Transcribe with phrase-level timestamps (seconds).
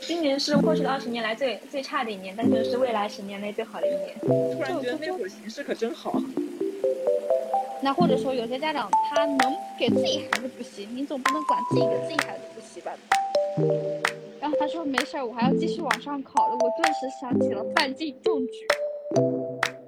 [0.00, 4.18] 今年是过去的二十年来最最差的一年，但是是未来十年内最好的一年。
[4.20, 6.20] 突然觉得那会儿形势可真好。
[7.82, 9.38] 那或者说有些家长他能
[9.78, 12.92] 给自己孩子补习，你总不能管自己给自己孩子补习吧？
[14.40, 16.54] 然后他说没事儿，我还要继续往上考了。
[16.54, 18.66] 我顿时想起了范进中举。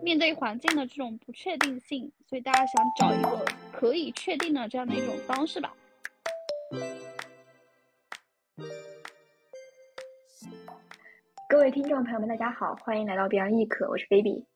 [0.03, 3.45] 面对环境的这种不确定性，所以大家想找一个
[3.79, 5.71] 可以确定的这样的一种方式吧。
[11.49, 14.47] 各位听众朋友们，大家好，欢迎来到别人艺课，我是 baby，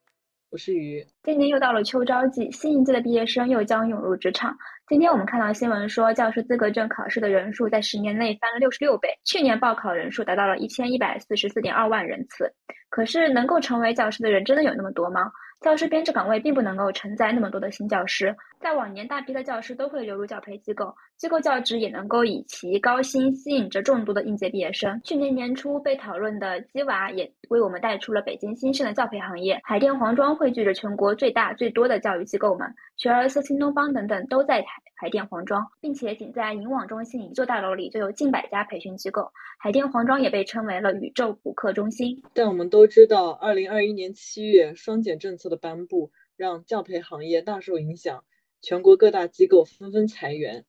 [0.51, 1.07] 我是鱼。
[1.23, 4.57] 今年又到了秋招季，新一届的毕业生又将涌入职场。
[4.89, 12.51] 今天我们看到新闻说，教师资格证考试的人数在十年内翻了六十六倍，去年报考人数达到了一千一百四十四点二万人次。
[12.89, 15.31] 可是，能够成为教师的人真的有那么多吗？
[15.61, 25.01] 教师编制岗位并不能够承载那么多的新教师，在往年大批的教师都会流入教培机构，机构教职也能够以其高薪吸引着众多的应届毕业生。
[25.05, 29.61] 去年年初被讨论的鸡娃也为我们带出了北京新生的教培行业。
[29.65, 39.31] 海淀黄庄汇聚着全国最大最多的教育机构们，学而思、新东方等等都在海海淀黄庄，并且仅在银网中心一座大楼里就有近百家培训机构。
[39.59, 42.23] 海淀黄庄也被称为了宇宙补课中心。
[42.35, 45.51] 但我们都知道，二零二一年七月双减政策。
[45.51, 48.23] 的颁布让教培行业大受影响，
[48.61, 50.65] 全国各大机构纷纷裁员。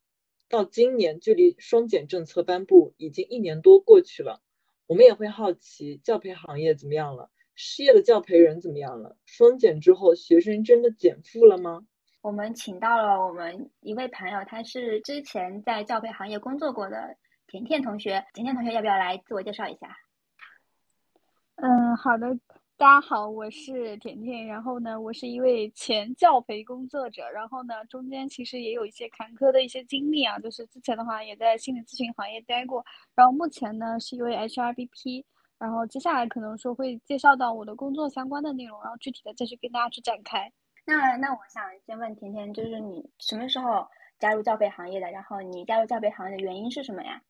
[0.49, 4.41] 到今年，距离双减政策颁布已经一年多过去了，
[4.87, 9.15] 我们也会好奇教培行业怎么样了，失业的教培人怎么样了？
[9.25, 11.85] 双减之后，学生真的减负了吗？
[12.21, 17.15] 我们请到了我们一位朋友，他是之前在教培行业工作过的
[17.47, 18.25] 甜甜同学。
[18.33, 19.97] 甜甜同学，要不要来自我介绍一下？
[21.55, 22.37] 嗯，好的。
[22.81, 24.47] 大家好，我是甜甜。
[24.47, 27.29] 然后呢，我是一位前教培工作者。
[27.29, 32.83] 然后呢，中间其实也有一些坎坷的一些经历啊，就是之前的话也在心理咨询行业待过。
[33.13, 35.23] 然后目前呢是一位 HRBP。
[35.59, 40.51] 然后接下来可能说会介绍到我的工作相关的内容，然后具体的再去跟大家去展开。
[40.83, 45.11] 那那我想先问甜甜，就是你什么时候加入教培行业的？
[45.11, 47.21] 然后你加入教培行业的原因是什么呀？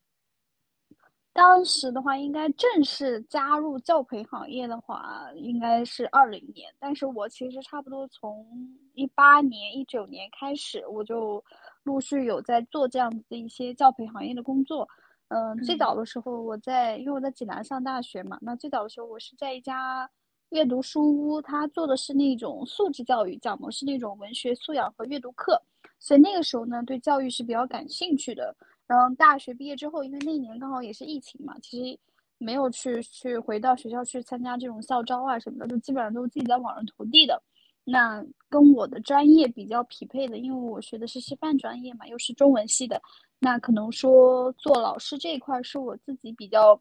[1.33, 6.73] 当时的话，应该正式加入教培行业的话，应该是二零年。
[6.77, 8.45] 但是我其实差不多从
[8.93, 11.41] 一八年、一九年开始，我就
[11.83, 14.87] 陆续有在做这样子的一些教培行业的工作。
[15.29, 20.09] 嗯，最早的时候我在，因为我在济南上大学嘛，那最早的时候我是在一家
[20.49, 25.61] 阅读书屋，他做的是那种素质教育，讲的是那种文学素养和阅读课，
[25.97, 28.53] 所以那个时候呢，对教育是比较感兴趣的。
[28.91, 31.97] 然后大学毕业之后，因为那一年刚好也是疫情嘛，其实
[32.37, 37.41] 没有去去回到学校去参加这种校招啊什么的，就基本上都是自己在网上投递的。
[37.85, 43.01] 那跟我的专业比较匹配的，因为我学的是师范专业嘛，又是中文系的，
[43.39, 46.77] 那可能说做老师这一块是我自己比较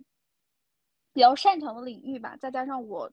[1.12, 2.36] 比较擅长的领域吧。
[2.40, 3.08] 再加上我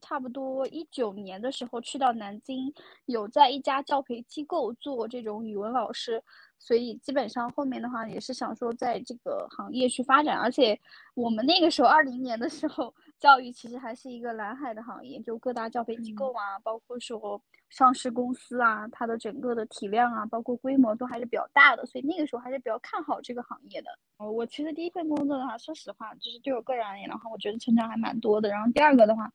[0.00, 2.72] 差不多一九年的时候去到南京，
[3.06, 6.22] 有在一家教培机构做这种语文老师。
[6.62, 10.78] 所以基本上后面的话也是想说在这个行业去发展，而且
[11.14, 17.40] 我们那个时候二零年的时候，教育其实还是一个蓝海的行业，就各大教培机构啊，包括说
[17.70, 23.90] 上市公司啊，它的整个的体量啊，包括规模都还是比较大的，所以那个时候还是比较看好这个行业的。
[24.18, 28.50] 我其实第一份工作的话，说实话，就是对我个人而言，的话我觉得成长还蛮多的。
[28.50, 29.32] 然后第二个的话。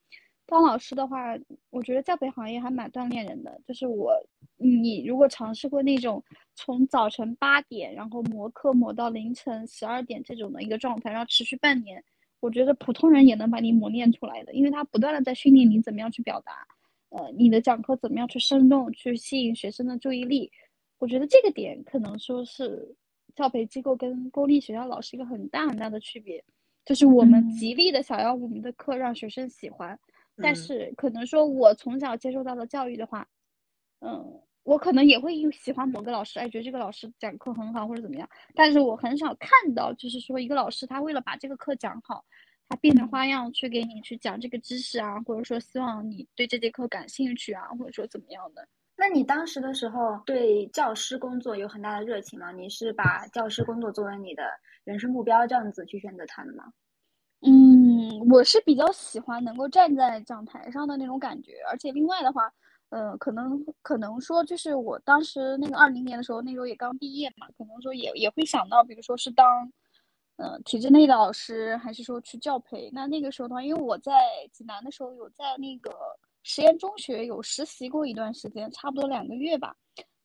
[0.47, 1.35] 当老师的话，
[1.71, 3.59] 我觉得教培行业还蛮锻炼人的。
[3.65, 4.13] 就是我，
[4.57, 6.23] 你如果尝试过那种
[6.53, 12.03] 从早晨八点，然后磨课磨到凌晨十二点这种的一个状态，然后持续半年，
[12.41, 16.67] 我觉得普通人也能把你磨练出来的，因为他不断的在训练你怎么样去表达，
[17.09, 20.51] 呃，你的讲课怎么样去生动，去吸引学生的注意力。
[20.99, 22.95] 我觉得这个点可能说是
[23.35, 26.43] 教培机构跟公立学校老师一个很大很大的区别，
[26.85, 29.99] 就是我们极力的想要我们的课让学生喜欢。
[30.37, 33.27] 但是可能说，我从小接受到的教育的话，
[33.99, 38.29] 嗯，我可能也会喜欢某个老师，哎，觉得这个老师讲课很好或者怎么样。
[38.53, 42.25] 但是我很少看到，就是说一个老师他为了把这个课讲好，
[42.67, 48.67] 他变着花样去给你去讲这个知识啊，或者说希望你对这节课感兴趣啊，或者说怎么样的。
[48.97, 52.51] 那你当时的时候对教师工作有很大的热情吗？
[52.51, 54.43] 你是把教师工作作为你的
[54.83, 56.71] 人生目标这样子去选择它的吗？
[57.41, 62.51] 嗯，嗯我是比较喜欢能够站在讲台上的那种感觉，而且另外的话，
[62.89, 69.71] 呃，可能可能说就是我当时那个二零年的时候，那时候也刚毕业嘛，可能说也也会想到，比如说是当，
[70.37, 72.89] 呃，体制内的老师，还是说去教培。
[72.93, 74.11] 那那个时候的话，因为我在
[74.51, 75.91] 济南的时候有在那个
[76.43, 79.75] 实验中学有实习过一段时间，差不多两个月吧。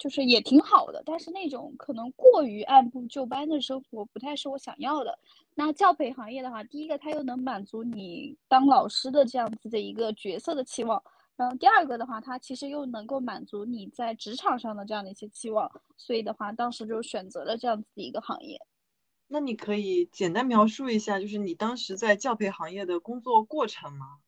[0.01, 5.19] 就是也挺好的，但是那种可能过于按部就班的生活不太是我想要的。
[5.55, 11.03] 那教培行业的话，第一个它又能满足你当老师的这样子的一个角色的期望，
[11.37, 18.59] 然后第二个的话，它其实又能够满足你在职场上的这样的一些期望，所以的话，当时就选择了这样子的一个行业。
[19.29, 24.21] 那你可以简单描述一下，就是你当时在教培行业的工作过程吗？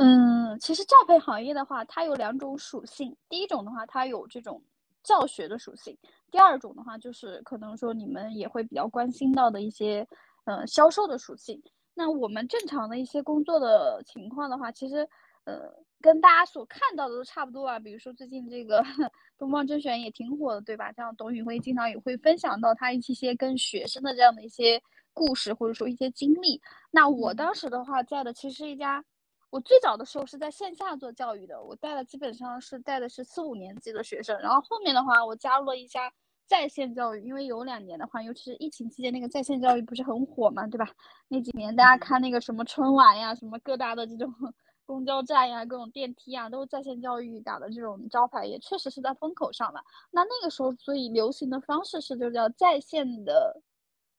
[0.00, 3.16] 嗯，其实教培行业的话，它有两种属性。
[3.28, 4.62] 第一种的话，它有这种
[5.02, 5.92] 教学的属性；
[6.30, 10.06] 第二种的话，就是可能说你们也会比较关心到的一些，
[10.44, 11.60] 呃，销售的属性。
[11.94, 15.08] 那我们正常的一些工作的情况的话，其实，
[15.44, 15.74] 呃。
[16.00, 18.80] 跟大家所看到的都差不多啊，比如说最近这个
[19.36, 20.92] 东方甄选也挺火的，对吧？
[20.92, 24.80] 像董宇辉经常也会分享到他一些跟学生的这样的一些
[25.12, 26.62] 故事，或者说一些经历。
[26.92, 29.04] 那我当时的话在的其实是一家，
[29.50, 36.12] 我最早的时候是在线下做教育的，我带的基本上是带的是四五年级的学生，然后后面的话我加入了一家
[36.46, 40.88] 在线教育，因为有两年的话，尤其是疫情期间那个在线教育不是很火嘛，对吧？
[41.28, 44.32] 那几年大家看那个什么春晚呀，什么各大的这种。
[44.88, 49.82] 公交站呀，各种电梯啊，都是在线教育打的这种招牌，也确实是在风口上了。
[50.10, 53.60] 那那个时候，所以流行的方式是就叫在线的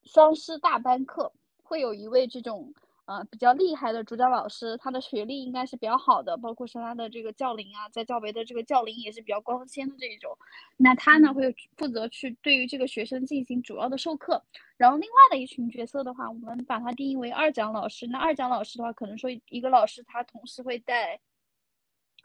[0.03, 1.33] 双师大班课，
[1.63, 2.71] 会有一位这种。
[3.09, 10.37] 呃，比较厉害的主讲老师，他的学历应该是比较好的，包括说他的这个教龄啊，在教培的这个教龄也是比较光鲜的这一种。
[10.77, 14.39] 那他呢会负责去对于这个学生进行主要的授课，
[14.77, 18.05] 然后另外的一群角色的话，我们把它定义为二讲老师。
[18.05, 21.19] 那二讲老师的话，可能说一个老师他同时会带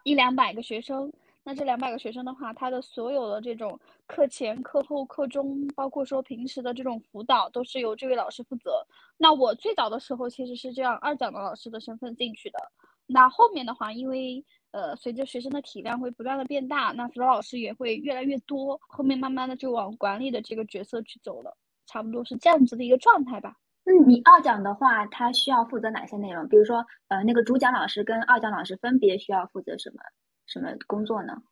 [0.02, 1.10] 一两百个学生。
[1.44, 8.82] 那这两百个学生的话，他的所有的这种课前、课后、课中，包括说平时的这种辅导，都是由这位老师负责。
[9.18, 12.58] 那我最早的时候其实是这样二讲的老师的身份进去的。
[13.06, 21.54] 那后面的话，因为呃随着学生的体量会不断的变大，那辅导老师也会越来越多，后面慢慢的就往管理的这个角色去走了，
[21.84, 23.54] 差不多是这样子的一个状态吧。
[23.84, 26.48] 嗯，你二讲的话，他需要负责哪些内容？
[26.48, 30.00] 比如说，呃，那个主讲老师跟二讲老师分别需要负责什么？
[30.46, 31.42] 什么工作呢？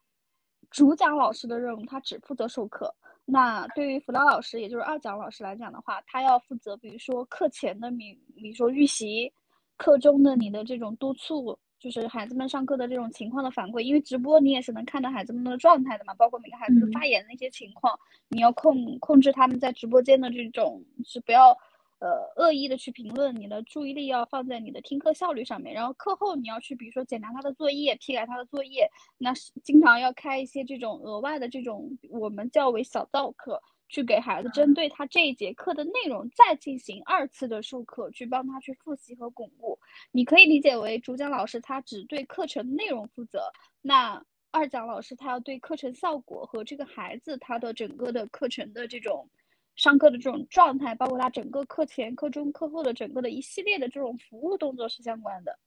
[0.71, 2.95] 主讲老师的任务，他只负责授课。
[3.25, 9.33] 那对于辅导老师，也就是二讲老师来讲的话，他要负责，比如说课前的，你比如说预习，
[9.77, 13.81] 课中的你的这种督促，就是孩子们上课的这种情况的反馈。
[13.81, 17.99] 因为直播你也是能看到孩子们的状态的嘛，包括每个孩子的发言的一些情况，
[18.29, 21.57] 你要控控制他们在直播间的这种是不要。
[22.03, 25.73] 呃，恶意的去评论，你的注意力要放在你的听课效率上面。
[25.73, 28.91] 然后课后你要去，比如说检查他的作业，批改他的作业。
[29.19, 29.33] 那
[29.63, 39.79] 经常要开一些这种额外的这种我们叫为小灶课，去给孩子针对他这一节课的内容再进行二次的授课，去帮他去复习和巩固。
[40.11, 43.45] 你可以理解为主讲老师他只对课程内容负责，
[43.81, 44.21] 那
[44.51, 49.29] 二讲老师他要对课程效果和这个孩子他的整个的课程的这种。
[49.77, 55.59] 上课的这种状态，包括他整个课前、课中、课后的整个的一系列的这种服务动作是相关的。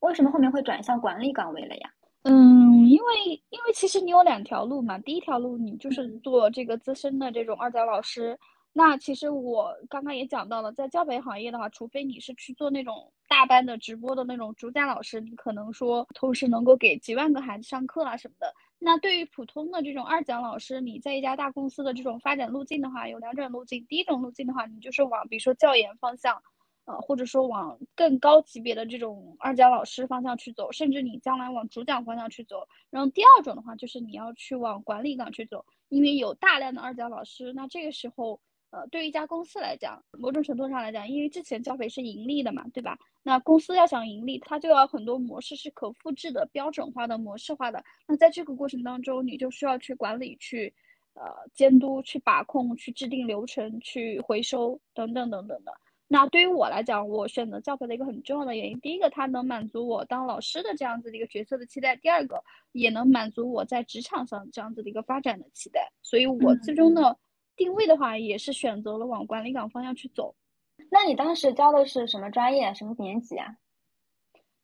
[0.00, 1.90] 为什么后面会转向管理岗位了呀？
[2.22, 8.38] 嗯，因为因为其实你有两条路嘛，第一条路你就是做这个资深的这种二教老师。
[8.78, 18.54] 那其实我刚刚也讲到了，在教培行业的话，除非你是去做那种大班的直播的那种主讲老师，你可能说同时能够给几万个孩子上课啊什么的。
[18.78, 23.84] 那对于普通的这种二讲老师，你在一家大公司的这种发展路径的话，有两种路径。
[23.88, 26.40] 第一种路径的话，你就是往比如说教研方向，
[26.84, 32.62] 呃，或者说往更高级别的这种二讲老师方向去走，甚至你将来往主讲方向去走。
[32.90, 38.40] 然后第二种的话，就是你要去往管理岗去走，因为有大量的二讲老师，那这个时候。
[38.70, 42.98] 呃，对于一家公司来讲，某种程度上来讲，因为之前教培是盈利的嘛，对吧？
[43.22, 47.82] 那公司要想盈利，它就要很多模式是可复制的、标准化的、模式化的。
[48.06, 50.74] 那在这个过程当中，你就需要去管理、去
[51.14, 51.22] 呃
[51.54, 55.72] 监督、去把控、去制定流程、去回收等等等等的。
[56.06, 65.90] 那对于我来讲，我选择教培的一个很重要的原因，第一个，它能满足我当老师的这样子的一个角色的期待；第二个，也能满足我在职场上这样子的一个发展的期待。
[66.02, 67.16] 所以，我最终呢。
[67.58, 70.34] 定位的话，也是选择了往管理岗方向去走。
[70.90, 73.54] 那你当时教的是什么专业，什么年级啊？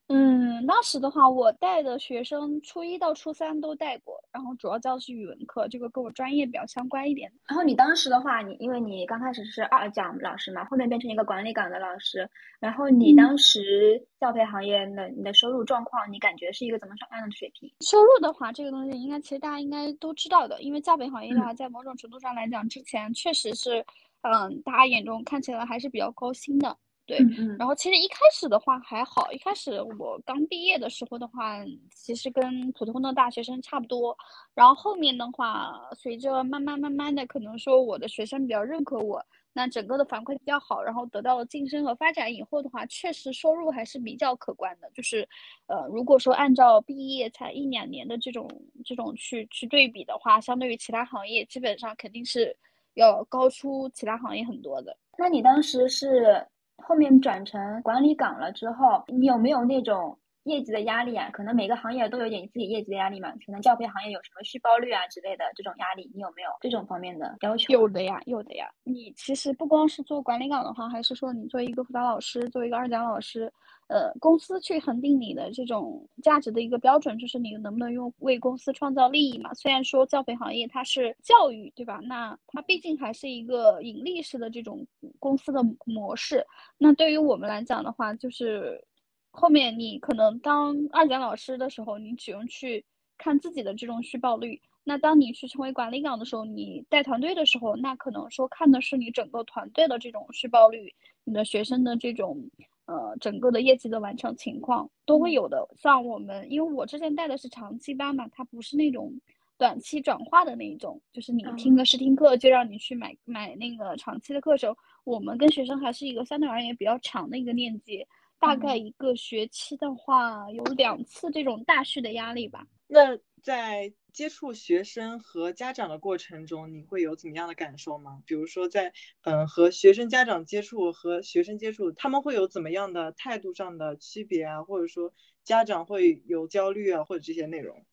[0.08, 7.32] 嗯，当时的话，我带的学生初一到初三都带过，然后主要教的是语文课，这个跟我专业比较相关一点。
[7.48, 12.28] 然后你当时的话，你因为你刚开始是二讲老师嘛，后面变成一个管理岗的老师，
[12.60, 17.72] 然后你当时教培行业的你的收入状况，你感觉是一个怎么样的水平？
[17.80, 23.86] 收入的话，这个东西应该其实大家应该都知道的，因为教培行业的话，在某种程度上来讲，之前确实是，
[24.20, 26.76] 嗯，大家眼中看起来还是比较高薪的。
[27.06, 27.18] 对，
[27.58, 31.58] 然后其实一开始的话还好，一开始我刚毕业的时候的话，
[31.94, 34.16] 其实跟普通的大学生差不多。
[34.54, 44.90] 然后后面的话，随着慢慢慢慢的，可能说我的学生比较认可我，那整个的反馈比较好，然后得到了晋升和发展以后的话，确实收入还是比较可观的。
[44.94, 45.28] 就是，
[45.66, 48.48] 呃，如果说按照毕业才一两年的这种
[48.82, 52.56] 这种去去对比的话，相对于其他行业，基本上肯定是
[52.94, 54.96] 要高出其他行业很多的。
[55.18, 56.42] 那你当时是？
[56.76, 61.30] 后面转成管理岗了之后，你有没有那种业绩的压力啊？
[61.32, 63.32] 可能每个行业都有点自己业绩的压力嘛。
[63.46, 67.72] 可能教培行业有什么续报率啊之类的这种压力，你有没有这种方面的要求？
[67.72, 68.68] 有的呀，有的呀。
[68.84, 73.50] 你其实不光是做管理岗的话，还是说你作为一个辅导老师，作为一个二讲老师。
[73.86, 79.52] 呃，公司去恒定你的这种价值的一个标准，就是你能不能用为公司创造利益嘛？
[79.52, 82.00] 虽然说教培行业它是教育，对吧？
[82.04, 84.86] 那它毕竟还是一个盈利式的这种
[85.20, 86.44] 公司的模式。
[86.78, 88.82] 那对于我们来讲的话，就是
[89.30, 92.82] 后面你可能当二讲老师的时候，你只用去
[93.18, 94.58] 看自己的这种续报率。
[94.82, 102.50] 那当你去成为管理岗的时候，你带团队的时候，那可能说看的是你整个团队的这种续报率，你的学生的这种。
[102.86, 105.66] 呃，整个的业绩的完成情况都会有的。
[105.76, 109.12] 像我们，因为我之前带的是长期班嘛，它不是那种
[109.56, 114.74] 短期转化的那一种，就是你听个试听课就让你去买买那个长期的课程。
[115.04, 118.06] 我们跟学生还是一个相对而言比较长的一个链接，
[118.38, 122.66] 大概一个学期的话有两次这种大续的压力吧。
[122.86, 123.92] 那在。
[124.14, 128.22] 接触学生和家长的过程中，你会有怎么样的感受吗？
[128.24, 134.62] 比如说，在嗯和学生家长接触和学生接触，他们会有怎么样的态度上的区别啊？
[134.62, 137.84] 或者说，家长会有焦虑啊，或者这些内容？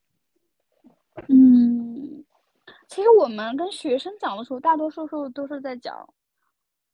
[1.26, 2.24] 嗯，
[2.86, 6.08] 其实我们跟学生讲的时候，大多数时候都是在讲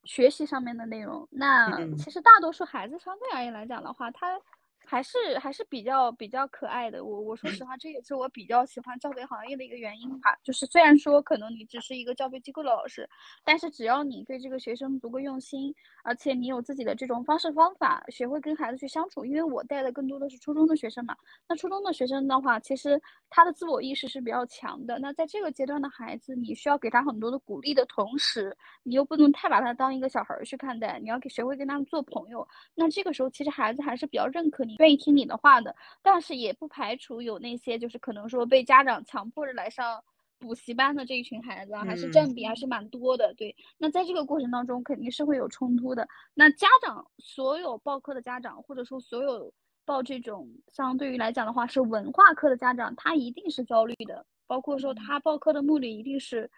[0.05, 1.29] 学习上面的内容。
[1.31, 4.41] 那其实大多数孩子相对而言来讲的话，他。
[4.91, 10.35] 还是还是比较比较可爱的，我我说实话，这也是我比较喜欢教培行业的一个原因吧。
[10.43, 13.07] 就是虽然说可能你只是一个教培机构的老师，
[13.45, 19.27] 但是只要你对这个学生足够用心，而且你有自己的这种方式方法，学会跟孩子去相处。
[19.27, 21.15] 因为我带的更多的是初中的学生嘛，
[21.47, 24.99] 那初中的学生的话，其实他的自我意识是比较强的。
[24.99, 32.49] 那在这个阶段的孩子，你需要给他很多的鼓励的同时，你又不能太把他当一个小孩去看待，你要给学会跟他们做朋友。
[32.75, 34.78] 那这个时候，其实孩子还是比较认可你。
[34.79, 40.03] 愿意听你的话的，但是也不排除有那些就是可能说被家长强迫着来上
[40.39, 43.35] 补习班的这一群孩子，还是占比还是蛮多的。
[43.35, 46.09] 对，那在这个过程当中肯定是会有冲突的。
[46.35, 49.53] 那家长所有报课的家长，或者说所有
[49.85, 56.51] 报这种相对于来讲的话是文化课的家长，他一定是焦虑的，包括说他报课的目的一定是。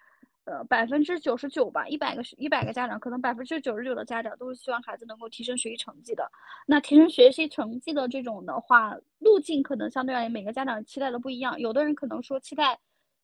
[0.46, 6.28] 呃，百分之九十九吧，一百个一百个家长，可能百分之九十九的家长都是希望孩子能够提升学习成绩的。
[6.66, 11.60] 那提升学习成绩的这种的话，路径可能相对而言，每个家长期待的不一样。
[11.60, 12.76] 有的人可能说期待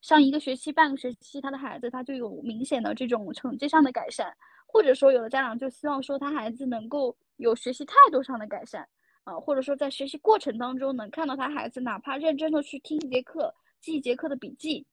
[0.03, 4.33] 上一个学期、半个学期，他的孩子他就有明显的这种成绩上的改善，
[4.67, 8.87] 或者说有的家长就希望说他孩子能够有学习态度上的改善，
[9.25, 14.87] 啊，或者说在学习过程当中能看到他孩子哪怕认真的去听一节课、记一节课的笔记。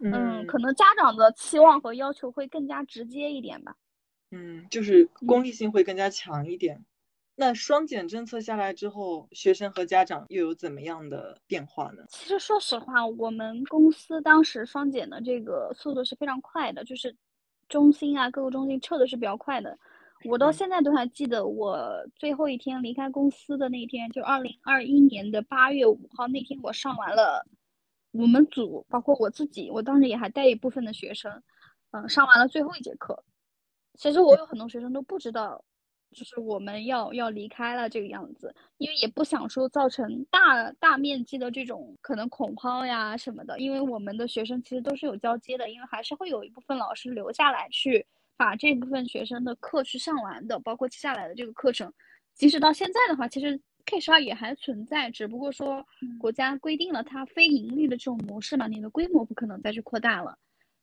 [0.00, 3.74] 嗯，可能家长的期望和要求会更加直接一点吧。
[4.30, 6.84] 嗯，就是功利性会更加强一点。
[7.34, 12.02] 那双减政策下来之后，学生和家长又有怎么样的变化呢？
[12.08, 17.14] 其实说实话，我们公司当时双减的这个速度是非常快的，就是
[17.68, 19.78] 中心啊，各个中心撤的是比较快的。
[20.24, 27.46] 我到现在都还记得，我最后一天离开公司的那天，就二零二一年的八月五号那天，我上完了。
[28.20, 31.30] 我们组包括我自己，我当时也还带一部分的学生，
[31.92, 33.24] 嗯，上完了最后一节课。
[33.94, 35.64] 其实我有很多学生都不知道，
[36.10, 43.56] 就是我们要要离开了这个样子，因为也不想说造成大大面积的这种可能恐慌呀什么的。
[43.60, 48.04] 因为我们的学生其实都是有交接的，因为还是会有一部分老师留下来去
[48.36, 51.92] 把这部分学生的课去上完的，包括接下来的这个课程。
[52.34, 53.60] 即使到现在的话，其实。
[53.90, 55.82] K 十二也还存在，只不过说
[56.18, 60.36] 国家规定了它非盈利的这种模式嘛，你的规模不可能再去扩大了，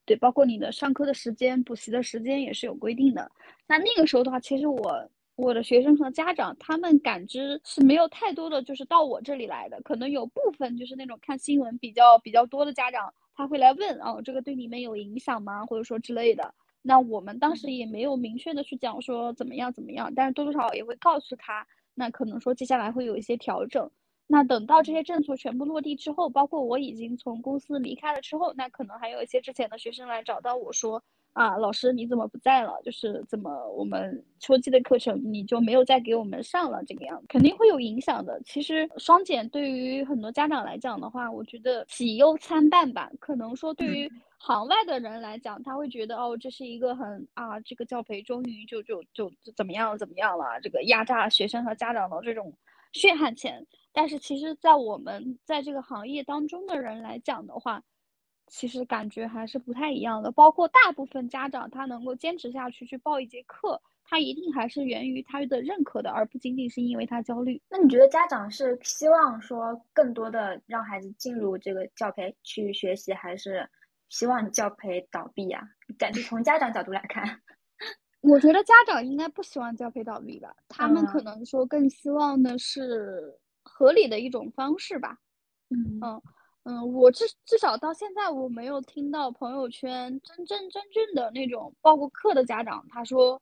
[0.05, 3.29] 对，包括你的上课的时间、补习的时间也是有规定的。
[3.67, 15.63] 那那个时候的话，其实我我的学生和家长他们感知是没有太多的就是到我这里来的，可能有部分就是那种看新闻比较比较多的家长，他会来问哦，这个对你们有影响吗？
[15.67, 16.55] 或者说之类的。
[16.81, 21.65] 那我们当时也没有明确的去讲说怎么样怎么样，但是多多少少也会告诉他。
[21.95, 23.89] 那可能说接下来会有一些调整，
[24.27, 31.03] 那等到这些政策全部落地之后，包括我已经从公司离开了之后，那可能还有一些之前的学生来找到我说，
[31.35, 32.71] 啊，老师你怎么不在了？
[32.81, 36.81] 就是怎么我们秋季的课程你就没有再给我们上了？
[36.85, 38.41] 这个样肯定会有影响的。
[38.45, 43.11] 其实双减对于很多家长来讲的话，我觉得喜忧参半吧。
[43.19, 52.53] 可能说对于行外的人来讲，他会觉得哦，这是一个很啊，这个教培终于就就就怎么样怎么样了，这个压榨学生和家长的这种
[52.93, 53.67] 血汗钱。
[53.91, 57.83] 但是其实，在我们在这个行业当中的人来讲的话，
[58.47, 67.61] 其实感觉还是不太一样的，包括大部分家长他能够坚持下去去报一节课，他一定还是源于他的认可的，而不仅仅是因为他焦虑。
[67.69, 73.67] 那你觉得家长是希望说更多的让孩子进入这个教培去学习，还是
[74.09, 75.61] 希望教培倒闭呀？
[75.97, 77.23] 感觉从家长角度来看，
[78.21, 85.17] 我觉得家长应该不希望教培倒闭吧，他们可能说更希望的是合理的一种方式吧。
[85.71, 86.21] 嗯嗯。
[86.65, 93.39] 嗯，我至至少到现在我没有听到朋友圈真真正正的那种报过课的家长，他说，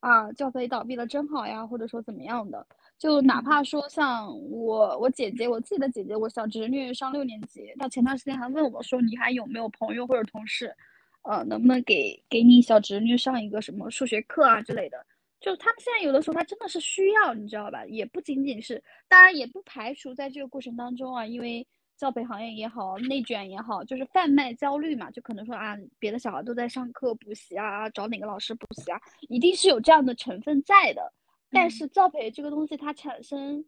[0.00, 2.66] 啊，教培倒闭了真好呀，或者说怎么样的。
[2.98, 10.74] 就哪怕说像我我姐姐，我自己的姐姐，我小侄女上六年级，她前段时间还问我说，你还有没有朋友或者同事，
[11.22, 14.98] 呃，能不能给给你小侄女上一个什么数学课啊之类的？
[15.38, 17.86] 就他们现在有的时候他真的是需要，你知道吧？
[17.86, 21.64] 也不仅仅是，当然也不排除在这个过程当中啊，因为。
[21.96, 31.12] 教培行业也好，内卷也好，就是贩卖焦虑嘛，就可能说啊，别的小孩都在上课补习啊，找哪个老师补习啊，一定是有这样的成分在的。
[31.50, 33.64] 但是教培这个东西它产生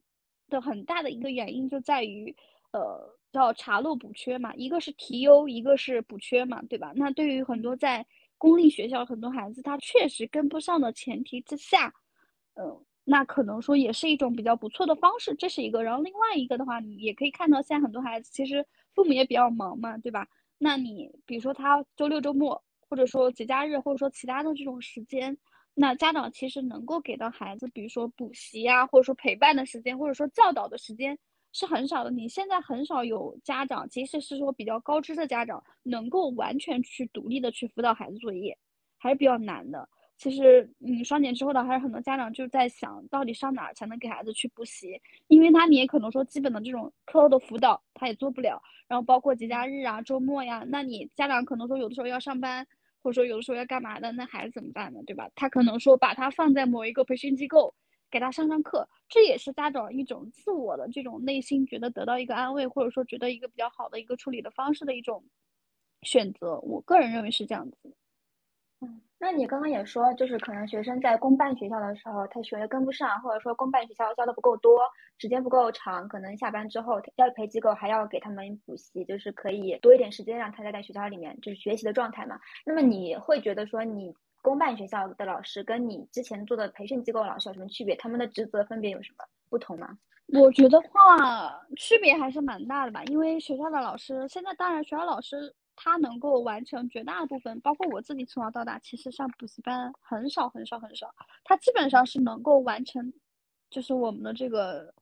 [0.48, 2.34] 的很大的一个原因就在于，
[2.72, 3.00] 呃，
[3.32, 6.92] 叫查漏补缺嘛，一个是提优，一个是补缺嘛，对吧？
[6.94, 8.04] 那对于很多在
[8.36, 11.92] 公立学校很多孩子，他确实跟不上的前提之下，
[12.54, 12.84] 嗯。
[13.10, 15.82] 那可能说也是一种比较不错的方式，这是一个。
[15.82, 20.28] 然后另外一个的话，你也可以看到，现在很多孩子其实父母也比较忙嘛，对吧？
[20.58, 25.34] 那你比如说他周六周末，或者说节假日，或者说其他的这种时间，
[25.72, 31.18] 那家长其实能够给到孩子，比如说补习啊，或者说陪伴的时间，或者说教导的时间
[31.52, 32.10] 是很少的。
[32.10, 38.58] 你现在很少有家长，即使是说比较高知的家长，能够完全去独立的去辅导孩子作业，
[38.98, 39.88] 还是比较难的。
[40.18, 52.66] 其实，嗯，双减之后的还是很多家长就在想到底上哪儿才能给孩子去补习，因为他你也可能说基本的这种课后的辅导他也做不了，然后包括节假日啊、周末呀，那你家长可能说有的时候要上班，
[53.00, 55.00] 或者说有的时候要干嘛的，那孩子怎么办呢？
[55.06, 55.30] 对吧？
[55.36, 57.72] 他可能说把他放在某一个培训机构
[58.10, 65.22] 给他上上课，这也是家长一种自我的这种内心觉得得到一个安慰，或者说觉得一个比较好的一个处理的方式的一种
[66.02, 66.58] 选择。
[66.60, 67.76] 我个人认为是这样子。
[68.80, 74.80] 嗯，那你刚刚也说，就是可能学生在公办学校的时候，他学的跟不上，或者说公办学校教的不够多，
[75.18, 82.38] 时间不够长，可能下班之后教育培机构还要给他们补习，就是可以多一点时间让他待在学校里面，就是学习的状态嘛。
[82.64, 87.96] 那么你会觉得说，你公办学校的老师跟你之前做的培训机构老师有什么区别？
[87.96, 89.88] 他们的职责分别有什么不同吗？
[90.28, 95.52] 我觉得话区别还是蛮大的吧，因为学校的老师现在当然学校老师。
[95.80, 101.14] 他能够完成绝大部分，包括我自己从小到大，其实上补习班很少很少很少。
[101.44, 103.12] 他基本上是能够完成，
[103.70, 104.92] 就是我们的这个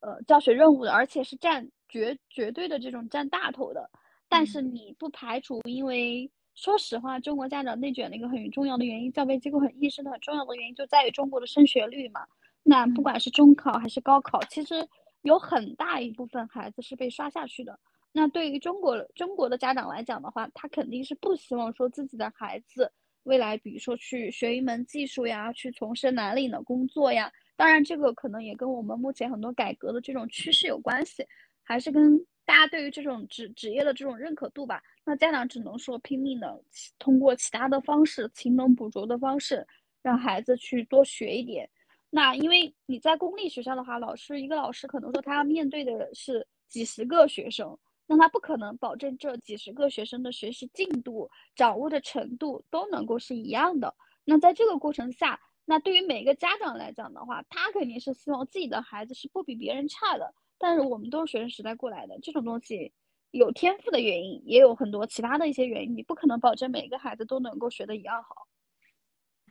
[0.00, 3.88] 呃教学任务的，而且是占绝绝对的这种占大头的。
[4.28, 12.26] 但是你不排除，因为说实话，中国家长内卷的一个很重要的原因，教培机构很意识的很重要的原因，就在于中国的升学率嘛。
[12.64, 14.84] 那不管是中考还是高考，其实
[15.22, 17.78] 有很大一部分孩子是被刷下去的。
[18.18, 22.90] 那对于中国中国的家长来讲的话，他肯定是不希望说自己的孩子
[23.24, 27.30] 未来，比如说去学一门技术呀，去从事哪里的工作呀。
[27.56, 31.26] 当然，这个可能也跟我们目前很多改革的这种趋势有关系，
[31.62, 34.82] 还是跟大家对于这种职职业的这种认可度吧。
[35.04, 36.58] 那家长只能说拼命的
[36.98, 39.66] 通过其他的方式，勤能补拙的方式，
[40.00, 41.68] 让孩子去多学一点。
[42.08, 47.78] 那因为你在公立学校的话，老师一个老师可能说他要面对的是几十个学生。
[48.06, 53.94] 那他不可能保证这几十个学生的学习进度、掌握的程度都能够是一样的。
[54.24, 60.32] 那在这个过程下，那对于每个家长来讲的话，他肯定是希望自己的孩子是不比别人差的。
[60.58, 62.92] 但是我们都是学生时代过来的，这种东西
[63.32, 68.46] 有天赋的原因，也有很多其他的一些原因，你不可能保证每个孩子都能够学得一样好。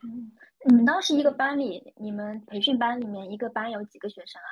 [0.02, 0.32] 嗯，
[0.64, 4.50] 你们当时一个班里，你们培训班里面一个班有几个学生啊？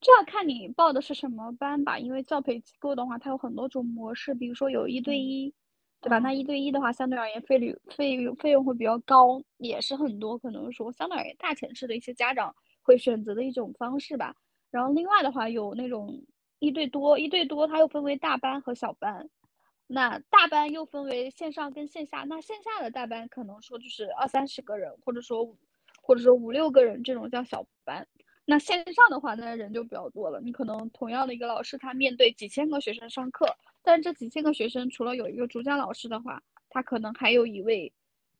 [0.00, 5.52] 这要看你报的是什么班吧，因为教培机构的话，它有很多种模式，比如说有一对一，
[6.00, 6.18] 对吧？
[6.18, 14.34] 那一对一的话，相对而言费率费用费用会比较高，也是很多可能说相对而言大城市的一些家长会选择的一种方式吧。
[14.70, 16.22] 然后另外的话，有那种
[16.58, 19.28] 一对多，一对多它又分为大班和小班，
[19.86, 25.56] 那大班又分为线上跟线下，那线下的大班可能说就是二三十个人，或者说
[26.02, 28.06] 或者说五六个人这种叫小班。
[28.46, 30.40] 那线上的话，那人就比较多了。
[30.40, 37.92] 你可能同样的一个老师，他面对几千个学生上课，但这几千个学生除了有一个主讲老师的话，他可能还有一位。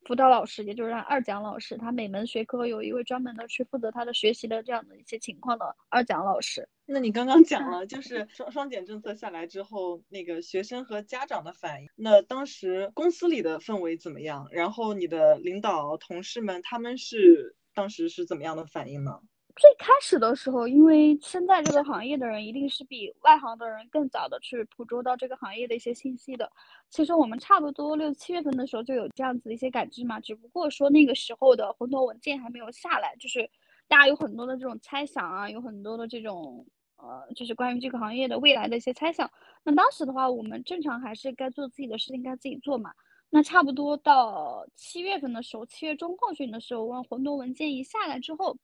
[0.05, 6.69] 辅导老师，也就是让二讲老师，他每门学科有一位专门的去负责他的学习的这样的一些情况的二讲老师。
[6.85, 14.47] 那你刚刚讲了，就是双双减政策下来之后，那个学生和家长的反应，那当时公司里的氛围怎么样？
[14.53, 19.19] 然后你的领导同事们他们是当时是怎么样的反应呢？
[19.57, 26.51] 最开始的时候，因为身在这个行业的人一定是比外行的人更早的去捕捉到这个行业的一些信息的。
[26.91, 33.51] 其实我们差不多六七月份的时候就有这样子的一些感知嘛，只不过说那个时候的红头文件还没有下来，就是
[33.89, 36.67] 大家有很多的这种猜想啊，有很多的这种
[36.97, 39.31] 呃，就是关于这个行业的未来的一些猜想。
[39.65, 42.93] 那当时的话，我们正常还是该做自己的事情，该自己做嘛。
[43.31, 48.59] 那差不多到七月份的时候，七月中后旬的时候，问红头文件一下来之后。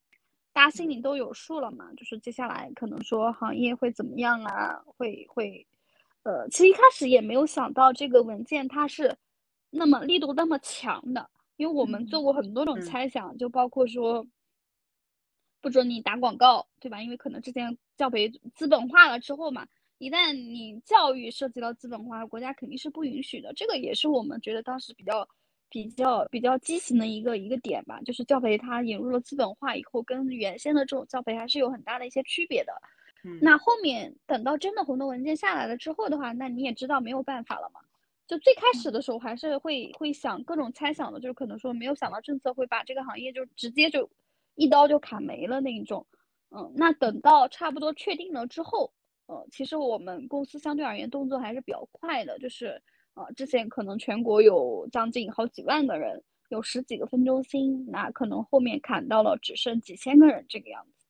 [0.53, 4.83] 大家心里都有数了嘛，就是接下来可能说行业会怎么样啊？
[4.85, 5.67] 会会，
[6.25, 9.17] 呃，其实一开始也没有想到这个文件它是
[9.71, 14.27] 那么力度那么强的，因为我们做过很多种猜想，就包括说
[15.63, 17.03] 不准你打广告，对吧？
[17.03, 23.55] 因为可能之前教培资本化了之后嘛，一旦你教育涉及到资本化，国家肯定是不允许的。
[23.55, 25.27] 这个也是我们觉得当时比较。
[25.73, 32.75] 比较比较畸形的一个一个点吧，就是教培它引入了资本化以后，跟原先的这种教培还是有很大的一些区别的。
[33.25, 37.81] 嗯，那后面等到真的红头文件下来了之后的话，那你也知道没有办法了嘛。
[38.27, 44.11] 就最开始的时候还是会会想各种猜想的，就是可能说没有想到政策会把这个行业就直接就
[44.57, 46.07] 一刀就砍没了那一种。
[46.51, 48.93] 嗯，那等到差不多确定了之后，
[49.25, 52.83] 呃，其实我们公司相对而言动作还是比较快的，就是。
[53.15, 61.07] 啊，之前可能全国有将近好几万个人，有十几个分中心，那可能后面砍到了只剩几千个人这个样子。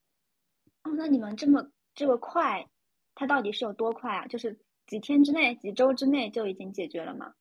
[0.85, 2.67] 哦，那你们这么这么快，
[3.15, 4.27] 它到底是有多快啊？
[4.27, 7.35] 就是几天之内、几周之内就已经解决了吗？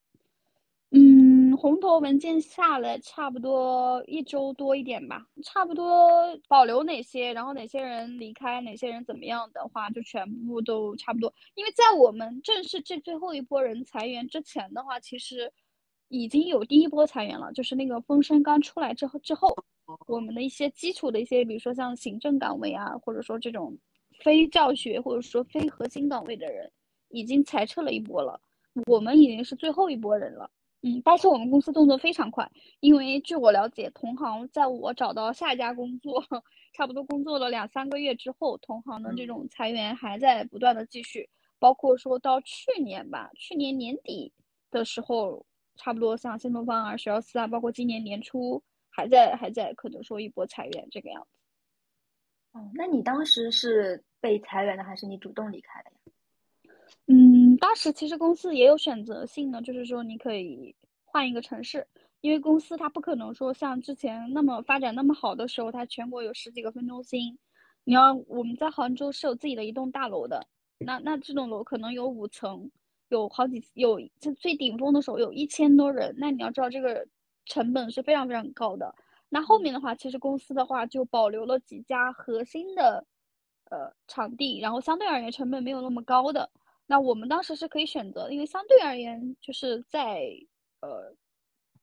[0.91, 1.20] 嗯，
[1.61, 11.31] 红头文件下来差不多一周多一点吧，差不多保留哪些，然后哪些人离开，哪些人怎么样的话，就全部都差不多。
[11.53, 15.53] 因为在我们正式这最后一波人裁员之前的话，其实
[16.07, 19.55] 已经有第一波裁员了，就是那个风声刚出来之后之后，
[20.07, 23.77] 我们的一些基础的一些，比如说像行政岗位啊，或者说这种
[24.23, 26.71] 非教学或者说非核心岗位的人，
[27.09, 28.41] 已经裁撤了一波了，
[28.87, 30.49] 我们已经是最后一波人了。
[30.83, 36.23] 嗯，但是我们公司动作非常快，因为据我了解，同行在我找到下一家工作，
[36.73, 44.33] 差不多工作了两三个月之后，同行的这种裁员还在不断的继续，包括说到去年吧，去年年底
[44.71, 51.39] 的时候，差不多像新东方啊、学而思啊，包括今年年初还在还在可能说一波裁员这个样子。
[52.53, 55.97] 哦，那你当时是被裁员的，还是你主动离开的呀？
[57.07, 61.87] 嗯，当时其实公司也有选择性的，就是说你可以换一个城市，
[62.21, 67.37] 因为公司它不可能说像之前那么发展那么好的时候，它全国有十几个分中心。
[67.83, 70.43] 你要我们在杭州是有自己的一栋大楼的，
[70.79, 72.71] 那那这栋楼可能有五层，
[73.09, 77.07] 有好几有就最顶峰的时候有一千多人，那你要知道这个
[77.45, 78.95] 成本是非常非常高的。
[79.29, 83.05] 那后面的话，其实公司的话就保留了几家核心的
[83.69, 86.49] 呃场地，然后相对而言成本没有那么高的。
[86.91, 90.27] 那我们当时是可以选择，因为相对而言，就是在
[90.81, 91.15] 呃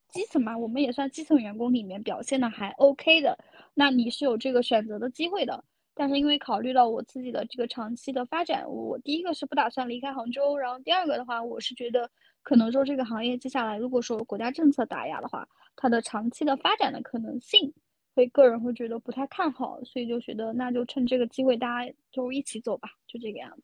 [0.07, 3.35] 基层嘛，我们也算基层员工里面表现的还 OK 的。
[3.73, 5.65] 那你是有这个选择的机会的。
[5.95, 12.11] 但是因为考虑到我自己的这个长期的发展，我第一个是不打算离开杭州，然后第二个的话，我是觉得
[12.43, 17.73] 可能说这个行业接下来如果说国家政策打压的话，它的长期的发展的可能性，
[18.15, 23.63] 会个人会觉得不太看好，所以就觉得那就趁这个机会大家就一起走吧，就这个样子。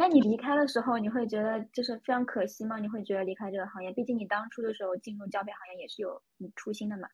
[0.00, 2.78] 那你离开的时候，你会觉得就是非常可惜吗？
[2.78, 7.06] 你会觉得离开这个行业，毕竟你当初的时候进入教培行业也是有你初心的嘛？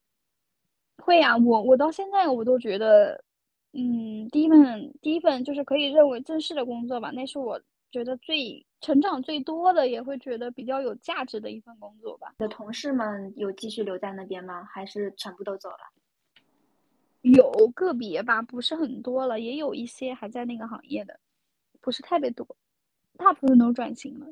[0.98, 3.24] 会呀，我我到现在我都觉得，
[3.72, 12.36] 嗯，第一份第一份就是可以认为正式的工作吧，那是我觉得最成长最多的，也会觉得比较有价值的一份工作吧。
[12.38, 14.62] 你的同事们有继续留在那边吗？
[14.62, 15.78] 还是全部都走了？
[17.22, 21.18] 有个别吧，不是很多了，也有一些还在那个行业的，
[21.80, 22.46] 不是特别多。
[23.16, 24.26] 大部分都转型了，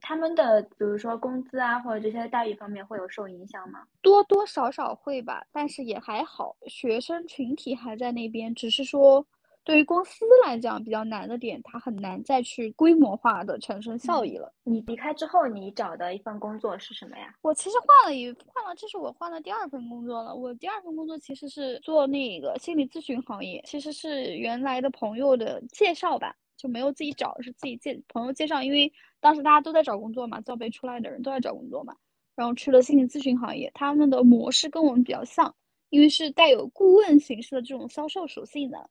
[0.00, 3.80] 他们的比如说工资啊，或者这些待遇方面会有受影响吗？
[4.00, 6.56] 多多少少会吧，但是也还好。
[6.66, 9.24] 学生群体还在那边，只是说
[9.62, 14.50] 对于公司来讲比较难的点，它很难再去规模化的产生效益了。
[14.64, 17.34] 你离开之后，你找的一份工作是什么呀？
[17.42, 20.34] 我其实换了一换了，这是我换了第二份工作了。
[20.34, 31.96] 我第二份工作其实是做那个心理咨询行业，其实是原来的朋友的介绍吧，就没有自己找，是自己介朋友介绍，因为当时大家都在找工作嘛，教培出来的人都在找工作嘛，
[32.36, 35.54] 然后去了心理咨询行业，他们的模式跟我们比较像，
[35.88, 38.90] 因为是带有顾问形式的这种销售属性的。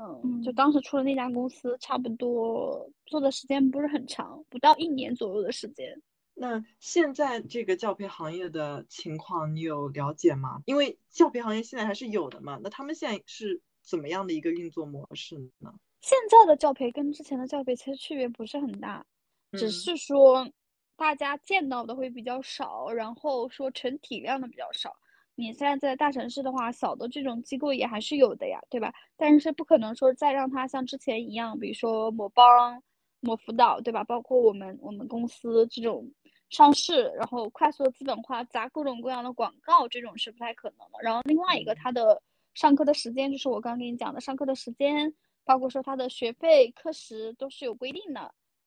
[0.00, 6.00] 嗯，就当时出了那家公司，差不多做的时间不是很长，不到一年左右的时间。
[6.34, 10.62] 那现在这个教培行业的情况，你有了解吗？
[10.66, 15.74] 因为教培行业现在还是有的嘛，那他们现在是怎么样的一个运作模式呢？
[16.00, 19.04] 现在的教培跟之前的教培其实区别不是很大，
[19.52, 20.48] 只是说
[20.96, 24.94] 大家见到的会比较少，然后说成体量的比较少。
[25.34, 28.92] 你现在在大城市的话，小的这种机构也还是有的呀，对吧？
[29.16, 32.82] 但是不可能说再让它像之前一样，比如说某帮、
[33.20, 34.02] 某辅导，对吧？
[34.02, 36.10] 包括我们我们公司这种
[36.50, 40.98] 上市，然后快速的资本化，砸各种各样的广告，这种是不太可能的。
[41.02, 42.20] 然后另外一个，它的
[42.54, 45.14] 上课的时间，就是我刚刚跟你讲的，上课的时间，
[45.48, 48.20] 包括说他的学费、课时都是有规定的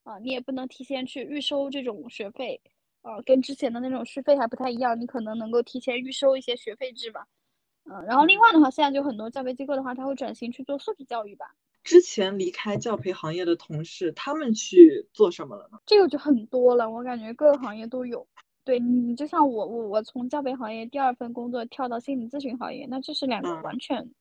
[0.03, 2.59] 啊，你也不能提前去预收这种学费。
[3.03, 7.27] 呃，跟之前的那种续费还不太一样，你可能能够提前预收一些学费制吧。
[7.85, 11.45] 嗯，然后另外的话，现在就很多教培机构的话，他会转型去做素质教育吧。
[11.83, 15.77] 之前离开教培行业的同事，他们去做什么了呢？
[15.85, 18.27] 这个就很多了，我感觉各个行业都有。
[18.63, 24.11] 对你，就像我，我我从教培行业第二份工作跳到心理咨询行业，那这是两个完全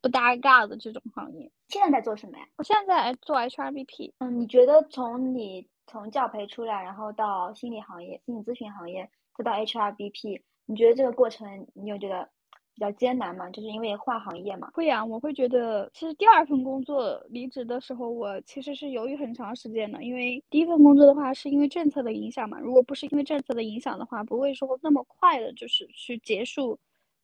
[0.00, 1.50] 不搭嘎的这种行业。
[1.68, 2.46] 现在在做什么呀？
[2.56, 4.12] 我现在在做 HRBP。
[4.18, 5.66] 嗯，你觉得从你。
[5.88, 12.28] 从教培出来，然后到心理行业、心理咨询行业，再到 HRBP，你觉得这个过程你有觉得
[12.74, 13.48] 比较艰难吗？
[13.50, 14.68] 就是因为换行业嘛。
[14.74, 22.58] 会啊，我会觉得，其实第二份工作离职的时候，我其实是犹豫很长时间的，因为第一份工作的话是因为政策的影响嘛。
[22.58, 26.76] 如果不是因为政策的影响的话，不会说那么快的，就是去结束，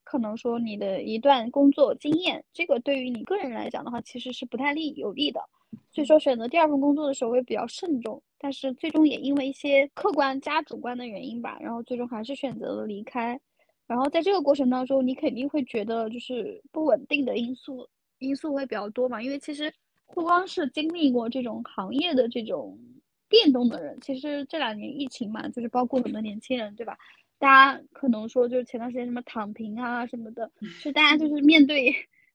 [0.04, 5.40] 可能说你的一段工作经验，这个对于你个人来讲的话，其实是不太利有利的。
[5.90, 13.40] 所以说，选择第二份工作的时候会比较慎重，但是最终也因为一些客观加主观的原因吧，然后最终还是选择了离开。
[13.86, 17.86] 然后在这个过程当中，你肯定会觉得就是不稳定的因素
[18.18, 19.72] 因素会比较多嘛，因为其实
[20.14, 22.78] 不光是经历过这种行业的这种
[23.28, 26.96] 变动的人，其实这两年疫情嘛，就是包括很多年轻人，对吧？
[27.42, 30.48] 大家可能说就是前段时间什么躺平啊什么的，
[30.81, 31.92] 就大家就是面对。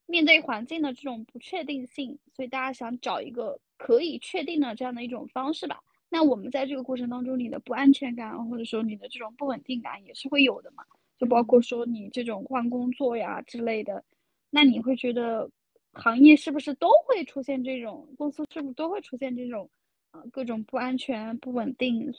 [0.10, 5.84] 面对环境的这种不确定性，所以大家想找一个可以确定的这样的一种方式吧。
[6.08, 10.86] 那我们在这个过程当中，你的不安全感或者说你的这种不稳定感也是会有的嘛。
[11.20, 14.02] 就包括说你这种换工作呀之类的，
[14.50, 15.52] 那你会觉得
[15.92, 19.70] 行业是不是都会出现这种，公司是不是都会出现这种，
[20.12, 22.10] 呃，各种不安全、不稳定，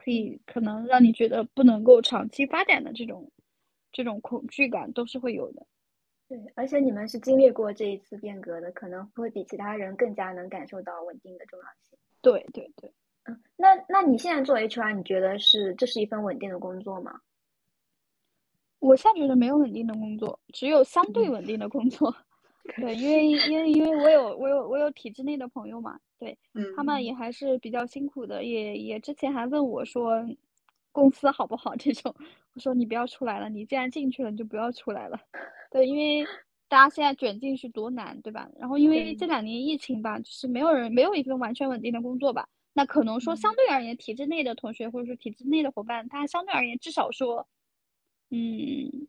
[0.00, 3.28] 可以可能让你觉得不能够长期发展的这种，
[3.90, 5.66] 这种恐惧感都是会有的。
[6.28, 11.98] 对，而且你们是经历过这一次变革的，可能会比其他人更加能感受到稳定的重要性。
[12.22, 12.92] 对对对，
[13.24, 17.20] 嗯，那那你现在做 HR，你觉得是这是一份稳定的工作吗？
[18.78, 22.14] 我现在觉得没有稳定的工作，只有相对稳定的工作。
[22.76, 26.38] 对，因为因为因为我有我有我有体制内的朋友嘛，对，
[26.76, 30.24] 他们也还是比较辛苦的，也也之前还问我说
[30.92, 32.14] 公司好不好这种，
[32.54, 35.18] 我说你不要出来了，你既然进去了，你就不要出来了。
[35.70, 36.26] 对，因为
[36.68, 38.48] 大家现在卷进去多难，对吧？
[38.58, 42.48] 然后因为这两年疫情吧，就是没有人没有一份完全稳定的工作吧。
[42.74, 47.48] 那可能说相对而言，体制内的同学或者说体制内的伙伴，他相对而言至少说，
[48.30, 49.08] 嗯，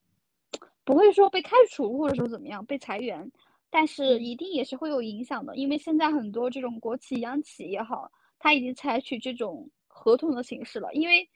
[0.89, 3.31] 不会说被开除或者说怎么样被裁员，
[3.69, 5.55] 但是一定也是会有影响的。
[5.55, 11.29] 因为现在很多这种国企央企也好，他已经采取这种合同的形式了，因为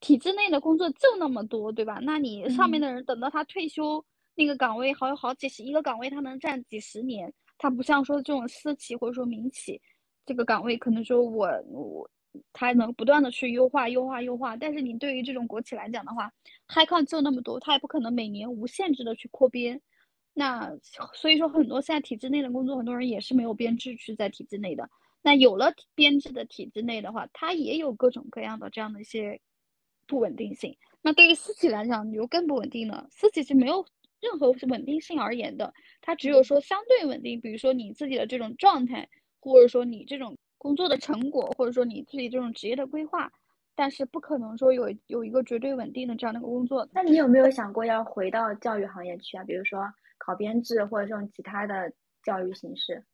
[0.00, 2.00] 体制内的工作就那么多，对吧？
[2.02, 4.04] 那你上面的人等到他退休。
[4.34, 7.32] 那个岗位好有好几十一个岗位，他能占几十年。
[7.58, 9.80] 他不像说这种私企或者说民企，
[10.26, 12.10] 这个岗位可能说我我
[12.52, 14.56] 他能不断的去优化优化优化。
[14.56, 16.32] 但是你对于这种国企来讲的话
[16.68, 19.80] ，high con 就那么多，他也不可能每年无限制的去扩编。
[20.34, 20.72] 那
[21.14, 24.88] 所以说很多现在体制内的工作，很多人也是没有编制去在体制内的。
[25.22, 29.40] 那有了编制的体制内的话，它也有各种各样的这样的一些
[30.06, 30.76] 不稳定性。
[31.00, 33.06] 那对于私企来讲，你就更不稳定了。
[33.10, 33.84] 私企是没有。
[34.22, 37.40] 任何稳定性而言的，它只有说相对稳定。
[37.40, 39.08] 比如说你自己的这种状态，
[39.40, 43.28] 或者说你这种工作的成果，或者说你自己这种职业的规划，
[43.74, 46.88] 但是不可能说有有一个绝对稳定的这样的一个工作。
[46.92, 49.42] 那你有没有想过要回到教育行业去啊？
[49.42, 49.80] 比如说
[50.18, 53.04] 考编制，或者这种其他的教育形式？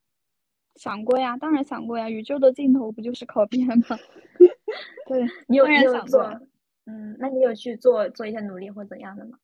[0.75, 2.11] 想过呀，当然想过呀。
[2.11, 3.97] 宇宙的尽头不就是考编吗？
[5.09, 6.47] 对 你有当然你有做想过，
[6.85, 9.39] 嗯，那你有去做做一些努力或怎样的吗？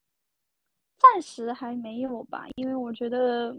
[0.98, 3.56] 暂时还没有吧，因为我觉得，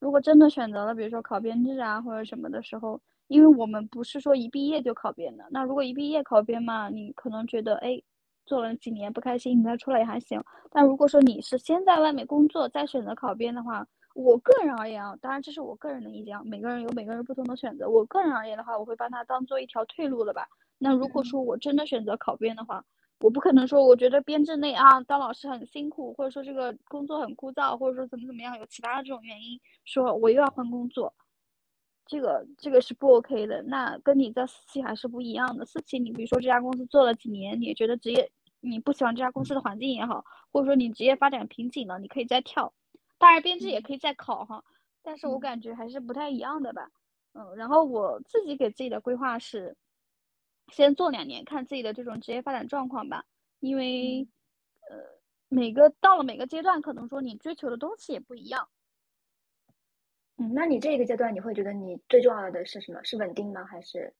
[0.00, 3.00] 如果真的选择了，比如说考编制啊或者什么的时候，
[3.32, 7.98] 因为我们不是说一毕业就考编的，那如果一毕业考编嘛，你可能觉得，哎，
[8.44, 10.38] 做了几年不开心，你再出来也还行。
[10.70, 17.88] 但如果说你是先在外面工作，再选择考编的话，我个人而言啊，当然这是我个人的意见啊，每个人有每个人不同的选择。
[17.88, 20.46] 我个人而言的话，我会把它当做一条退路了吧。
[20.76, 22.84] 那如果说我真的选择考编的话，
[23.20, 31.14] 我不可能说我觉得编制内啊当老师很辛苦，或者说这个工作很枯燥，或者说怎么怎么样，有其他的这种原因，说我又要换工作，
[32.06, 33.62] 这个这个是不 OK 的。
[33.62, 35.64] 那跟你在私企还是不一样的。
[35.64, 42.72] 私企你比如说这家公司做了几年，你也觉得职业你不喜欢这家公司的环境也好，或者说你职业发展瓶颈了，你可以再跳。
[43.18, 44.64] 当然编制也可以再考哈，
[45.02, 46.88] 但是我感觉还是不太一样的吧。
[47.34, 49.76] 嗯，然后我自己给自己的规划是，
[50.72, 53.24] 先做两年，看自己的这种职业发展状况吧。
[53.60, 54.26] 因为，
[54.90, 54.98] 呃，
[55.48, 58.68] 每个到了每个阶段，可能说你追求的东西也不一样。
[60.42, 63.00] 嗯，那你这个阶段你会觉得你最重要的是什么？
[63.04, 63.64] 是稳定吗？
[63.64, 64.12] 还是？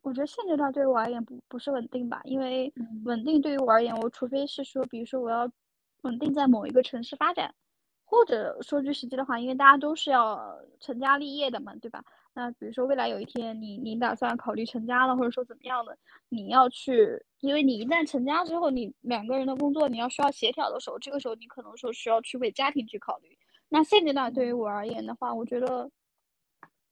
[0.00, 5.50] 我觉得现阶段对于我而言不不是稳定吧，因为嗯稳定对于我而言，我除非是说，比如说我要
[6.02, 7.54] 稳定在某一个城市发展，
[8.06, 12.02] 或者说句实际的话，因为大家都是要成家立业的嘛，对吧？
[12.32, 15.98] 那比如说未来有一天你你打算考虑成家了，或者说怎么样的，
[16.30, 23.36] 你要去，因为你一旦成家之后，你两个人的工作你要需要协调的时候，这个时候你可能说需要去为家庭去考虑。
[23.68, 25.90] 那现阶段对于我而言的话，我觉得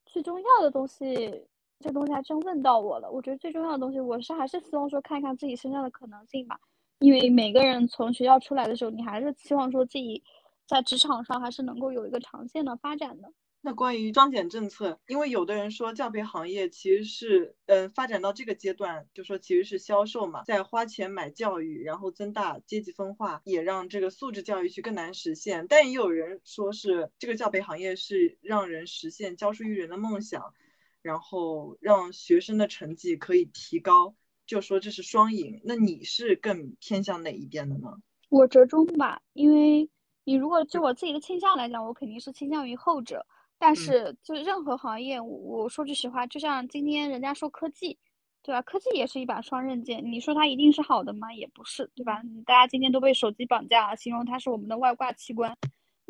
[0.05, 1.47] 最重要的东西，
[1.79, 3.09] 这东西还真问到我了。
[3.09, 6.59] 我觉得最重要的东西，我是还是希望说看看自己身上的可能性吧。
[6.99, 10.23] 因为每个人从学校出来的时候，你还是希望说自己
[10.67, 13.31] 在职场上还是能够有一个长线的发展的。
[13.65, 25.65] 那关于双减政策，因为有的人说教培行业其实是，嗯、发展到这个阶段，就说其实是销售嘛，在花钱买教育，然后增大阶级分化，也让这个素质教育去更难实现。
[25.67, 30.53] 但也有人说是这个教培行业是让人实现教书育人的梦想，
[31.01, 34.13] 然后让学生的成绩可以提高，
[34.45, 35.59] 就说这是双赢。
[35.63, 37.97] 那你是更偏向哪一边的呢？
[38.29, 39.89] 我折中吧，因为
[40.23, 43.25] 你如果就我自己的倾向来讲，我肯定是倾向于后者。
[43.57, 47.97] 但嗯是就任何行业，我我说句实话，就像今天人家说科技，
[48.43, 48.61] 对吧？
[48.61, 51.33] 科技也是一把双刃剑，你说它一定是好的吗？
[51.33, 52.21] 也不是，对吧？
[52.45, 55.55] 大家今天都被手机绑架了，形容它是我们的外挂器官。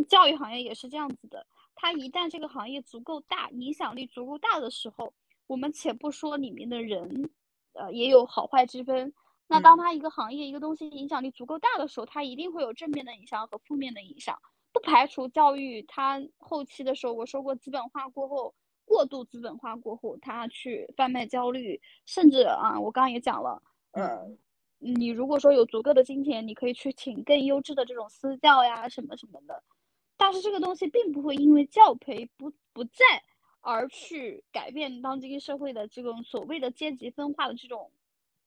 [0.10, 5.14] 教育行业也是这样子的，它一旦这个行业足够大，影响力足够大的时候，
[5.48, 7.30] 我们且不说里面的人，
[7.74, 9.14] 呃，也有好坏之分。
[9.48, 14.38] 那当嗯它一个行业一个东西影响力足够大的时候，它一定会有正面的影响和负面的影响。
[14.76, 24.28] 不排除教育它后期的时候，我说过资本化过后，过度资本化过后，它去贩卖焦虑，甚至啊，我刚刚也讲了，呃，
[24.80, 29.64] 你如果说有足够的金钱，你可以去请更优质的这种私教呀，什么什么的。
[30.18, 33.06] 但是这个东西并不会因为教培不不在
[33.62, 37.90] 而去改变当今社会的这种所谓的阶级分化的这种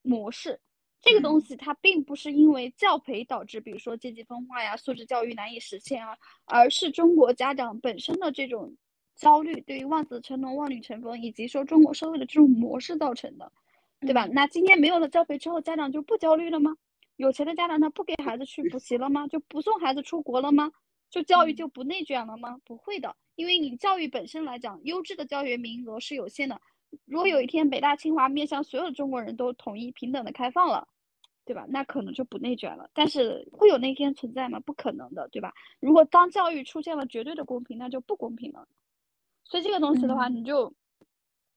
[0.02, 0.60] 模式。
[1.00, 8.76] 这个东西它并不是因为教培导致，比如说阶级分化呀、素质教育难以实现啊，而是中国家长本身的这种
[9.14, 13.50] 焦虑，对于望子成龙、望女成凤，以及说中国社会的这种模式造成的，
[14.00, 14.26] 对吧？
[14.26, 16.76] 嗯那今天没有了教培之后，家长就不焦虑了吗？
[17.16, 19.26] 有钱的家长他不给孩子去补习了吗？
[19.28, 20.70] 就不送孩子出国了吗？
[21.10, 22.58] 就教育嗯就不内卷了吗？
[22.64, 26.60] 不会的，因为你教育本身来讲，优质的教学名额是有限的。
[27.04, 30.88] 如果有一天北大清华面向所有的中国人都统一平等的开放了，
[31.44, 31.66] 对吧？
[31.68, 32.90] 那可能就不内卷了。
[32.92, 34.60] 但是会有那天存在吗？
[34.60, 35.52] 不可能的，对吧？
[35.80, 38.66] 如果当教育出现了绝对的公平，那就不公平了。
[39.44, 40.74] 所以这个东西的话，嗯你就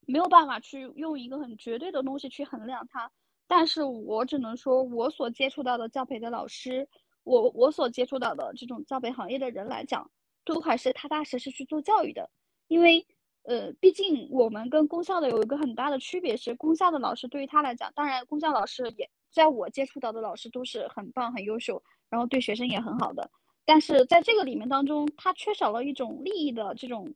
[0.05, 3.11] 没有办法去用一个很绝对的东西去衡量它。
[3.47, 6.87] 但是我只能说，我所接触到的教培的老师，
[7.23, 10.09] 我我所接触到的这种教培行业的人来讲，
[10.45, 12.29] 都还是踏踏实实去做教育的。
[12.67, 13.05] 因为，
[13.43, 23.29] 呃，毕竟我们跟公校的有一个很大的区别是，公校的老师对于他来讲，当然公校老师也在我接触到的老师都是很棒、很优秀，然后对学生也很好的。
[23.65, 27.13] 但是在这个里面当中，他缺少了一种利益的这种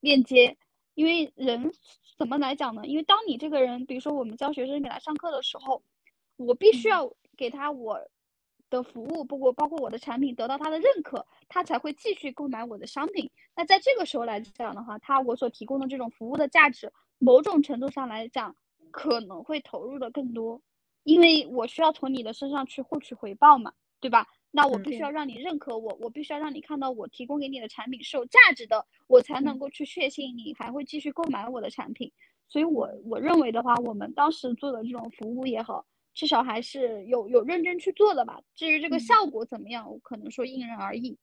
[0.00, 0.56] 链接，
[0.94, 1.72] 因为人
[2.18, 2.86] 怎么来讲呢？
[2.86, 5.82] 因为当你这个人，比如说我们教学生给他上课的时候，
[6.36, 8.00] 我必须要给他我
[8.70, 13.30] 的服务，包括包括我的产品得到他的认可，他才会继续购买我的商品。
[13.54, 18.54] 那在这个时候来讲的话，他我所提供的这种服务的价值，某种程度上来讲，
[18.90, 20.60] 可能会投入的更多，
[21.04, 23.72] 因为我需要从你的身上去获取回报嘛。
[23.98, 24.28] 对吧？
[24.50, 32.12] 那我必须要让你认可我，我必须要让你看到我提供给你的产品是有价值的，我才能嗯够去确信你还会继续购买我的产品。
[32.46, 35.84] 所以我我认为的话，我们当时做的这种服务也好，
[36.16, 38.40] 至少还是有有认真去做的吧。
[38.54, 41.16] 至于这个嗯效果怎么样，我可能说因人而异。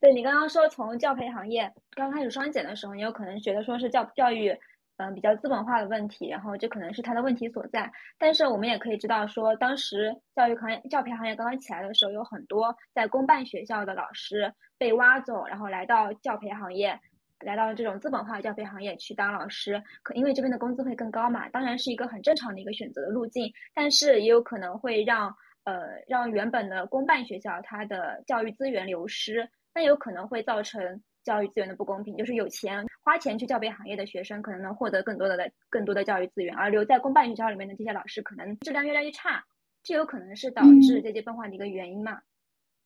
[0.00, 4.56] 对你刚刚说从教培行业刚开始双减的时候，你有可能觉得说是教教育，
[4.96, 7.92] 嗯、比较资本化的问题，然后这可能是它的问题所在。
[8.16, 16.98] 但是我们也可以知道说，当时教育行业、教培行业刚刚起来的时候，有很多在公办学校的老师被挖走，然后来到教培行业，
[17.40, 19.82] 来到这种资本化的教培行业去当老师。
[20.02, 25.34] 可因为这边的工资会更高嘛，当然是一个很正常的一个选择的路径，但是也有可能会让
[25.64, 29.48] 呃让原本的公办学校它的教育资源流失。
[29.74, 39.44] 那有可能会造成教育资源的不公平，就是有钱花钱去教培行业的学生，可能能获得更多的的更多的教育资源，而留在公办学校里面的这些老师，可能质量越来越差，
[39.84, 42.20] 这有可能是导致嗯阶级分化的一个原因嘛？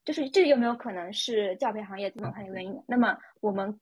[0.05, 2.83] 就是这有没有可能是教培行业资本化的原因？
[2.87, 3.81] 那么我们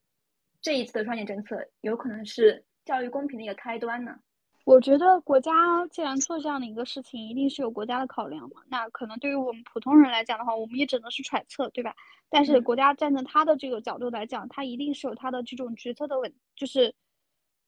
[0.62, 4.14] 这一次的双减政策，有可能是教育公平的一个开端呢？
[4.64, 5.52] 我觉得国家
[5.88, 8.60] 既然做这样的一个事情，一定是有国家的考量嘛。
[8.68, 11.94] 那可能对于我们普通人来讲的话，我们也只能是揣测，对吧？
[12.28, 16.94] 但是嗯国家站在他的这个角度来讲，他一定是有他的这种决策的稳，就是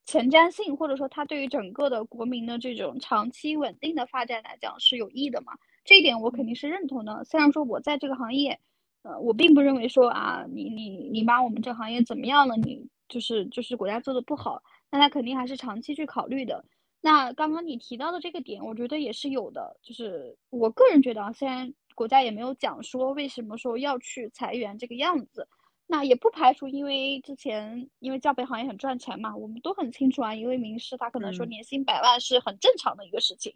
[0.04, 5.54] 前瞻性，或者说他对于整个的国民的这种长期稳定的发展来讲是有益的嘛。
[5.84, 7.24] 这一点我肯定是认同的。
[7.24, 8.60] 虽然说我在这个行业，
[9.02, 16.64] 呃，我并不认为说啊，你你你把我们这行业怎么样了，你就是就是国家做的不好，那他肯定还是长期去考虑的。
[17.00, 19.76] 那刚刚你提到的这个点，我觉得也是有的。
[19.82, 25.48] 就是我个人觉得啊，虽然国家也没有讲说为什么说要去裁员这个样子，
[25.88, 33.52] 那也不排除因为之前因为教培行业很赚钱嘛，我们都很清楚啊，一位名师他可能说嗯年薪百万是很正常的一个事情。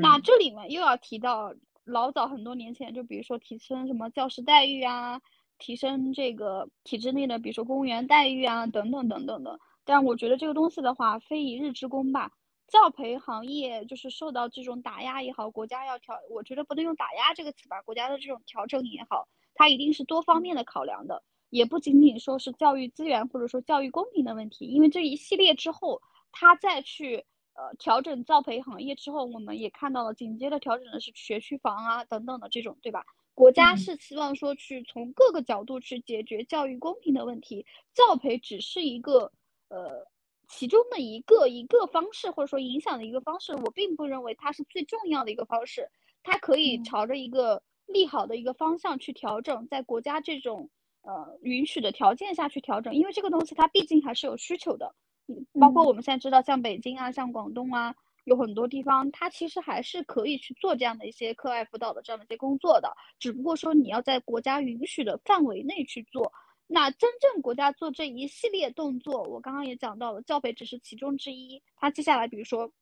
[0.00, 1.52] 那嗯这里面又要提到
[1.84, 5.20] 老早很多年前，就比如说提升什么教师待遇啊，
[5.58, 9.58] 提升这个体制内的，比如说公务员待遇啊，等等等等的。
[9.84, 12.32] 但我觉得这个东西的话，非一日之功吧。
[12.66, 26.00] 教培行业就是受到这种打压也好，国家要调，我觉得不能用打压这个词吧，国家的这种调整也好，它一定是多方面的考量的，也不仅仅说是教育资源或者说教育公平的问题，因为这一系列之后，
[26.32, 33.04] 它再去呃调整教培行业之后，我们也看到了紧接着调整的是学区房啊等等的这种，对吧？
[33.34, 39.32] 国家嗯是希望说去从各个角度去解决教育公平的问题，教培只是一个
[39.68, 40.06] 呃
[40.46, 43.54] 其中的一个一个方式，或者说影响的一个方式。
[43.56, 45.90] 我并不认为它是最重要的一个方式，
[46.22, 50.70] 它可以嗯朝着一个利好的一个方向去调整，在国家这种
[51.02, 54.94] 呃允许的条件下去调整，因为这个东西它毕竟还是有需求的。
[55.26, 57.94] 嗯，包括嗯我们现在知道，像北京啊，像广东啊，
[58.24, 66.32] 有很多地方，它其实还是可以去做这样的一些课外辅导的这样的一些工作的，只不过说你要在国家允许的范围内去做。
[66.66, 71.62] 那真正国家做这一系列动作，我刚刚也讲到了，教培只是其中之一。
[71.76, 72.72] 它接下来，比如说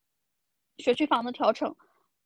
[0.79, 1.75] 学区房的调整，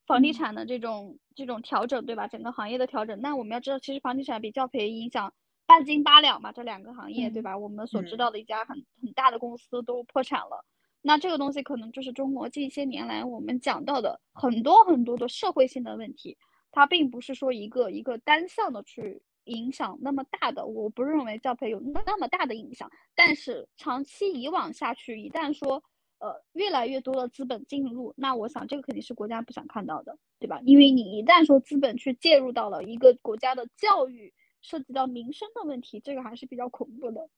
[0.06, 2.28] 房地嗯产的这种这种调整，对吧？
[2.28, 3.18] 整个行业的调整。
[3.22, 5.32] 那我们要知道，其实房地产比教培影响
[5.66, 7.58] 半斤八两嘛，这两个行业，对嗯吧？
[7.58, 10.64] 我们所知嗯道的一家很很大的公司都破产了。
[11.02, 16.36] 那这个东西可能就是中国近些年来我们讲到的很多很多的社会性的问题，
[16.72, 22.90] 它并不是说一个一个单向的去影响那么大的，我不认为教培有那么大的影响。
[23.14, 25.82] 但是长期以往下去，一旦说
[26.18, 30.60] 呃越来越多的资本进入，那我想这个肯定是国家不想看到的，对吧？
[30.64, 34.34] 因为你一旦说资本去介入到了一个国家的教育，
[34.66, 37.28] 涉及到民生的问题，这个还是比较恐怖的。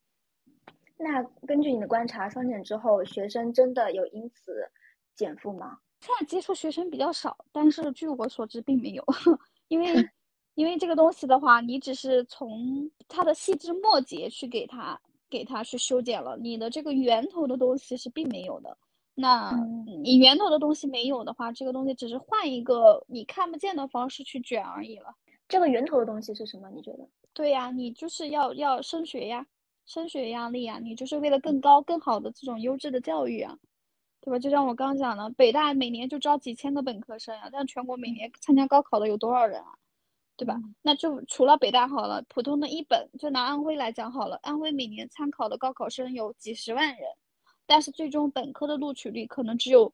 [0.97, 4.67] 那根据你的观察，双减之后，学生真的有因此
[5.15, 5.79] 减负吗？
[6.01, 9.05] 现在接触学生比较少，但是据我所知并没有，
[9.69, 9.87] 因为
[10.55, 14.99] 因为这个东西的话，你只是从它的细枝末节去给它
[15.29, 18.75] 给它去修剪了，你的这个源头的东西是并没有的。
[19.15, 25.15] 那嗯你源头的东西没有的话，这个东西只是换一个你看不见的方式去卷而已了。
[25.49, 26.69] 这个源头的东西是什么？
[26.71, 27.09] 你觉得？
[27.33, 29.47] 对呀，你就是要要升学呀，
[29.87, 33.57] 升学压力呀，你就是为了更高更好的这种优质的教育啊，
[34.21, 34.39] 对吧？
[34.39, 39.73] 就像我刚刚讲的，北大每年就招几千个本科生啊，但全国每年参加高考的有多少人啊？
[40.37, 40.55] 对吧？
[40.63, 47.09] 嗯那就除了北大好了，普通的一本，就拿安徽来讲好了，安徽每年参考的高考生有几十万人，
[47.67, 49.93] 但是最终本科的录取率可能只有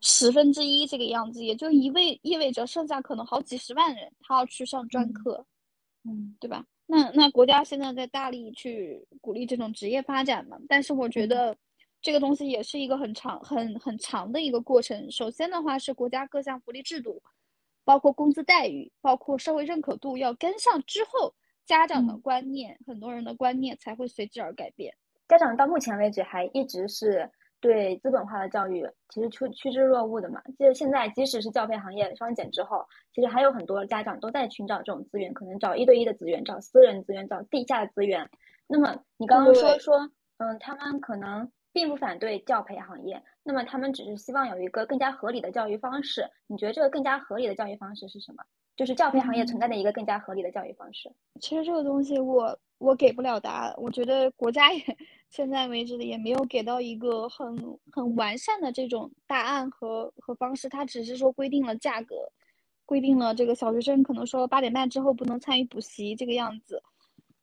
[0.00, 5.46] 十分之一这个样子，也就意味意味着剩下可能好几十万人他要去上专嗯科。
[6.04, 6.64] 嗯对吧？
[6.86, 11.56] 那那国家现在在大力去鼓励这种职业发展嘛，但是我觉嗯得
[12.00, 15.10] 这个东西也是一个很长、很很长的一个过程。
[15.10, 17.20] 首先的话是国家各项福利制度，
[17.84, 21.34] 包括工资待遇，包括社会认可度要跟上之后，
[21.66, 24.94] 家长的观念，很多人的观念才会随之而改变。
[25.26, 27.30] 家长到目前为止还一直是。
[27.60, 38.28] 对资本化的教育其实趋趋之若鹜的嘛，就是现在即使是教培行业双减之后，其实还有很多家长都在寻找这种资源，可能找一对一的资源，找私人资源，找地下的资源。
[38.66, 46.28] 那么你刚刚说说，嗯，他们可能并不反对教培行业，那么他们只是希望有一个更加合理的教育方式。
[46.48, 48.42] 你觉得这个更加合理的教育方式是什么？
[48.74, 51.08] 就是教培行业存在的一个更加合理的教育方式。
[51.40, 54.82] 其实这个东西我我给不了答案，我觉得国家也。
[55.30, 57.56] 现在为止也没有给到一个很
[57.92, 62.32] 很完善的这种答案和和方式，它只是说规定了价格，
[62.86, 66.82] 规定了这个小学生可能说八点半之后不能参与补习这个样子，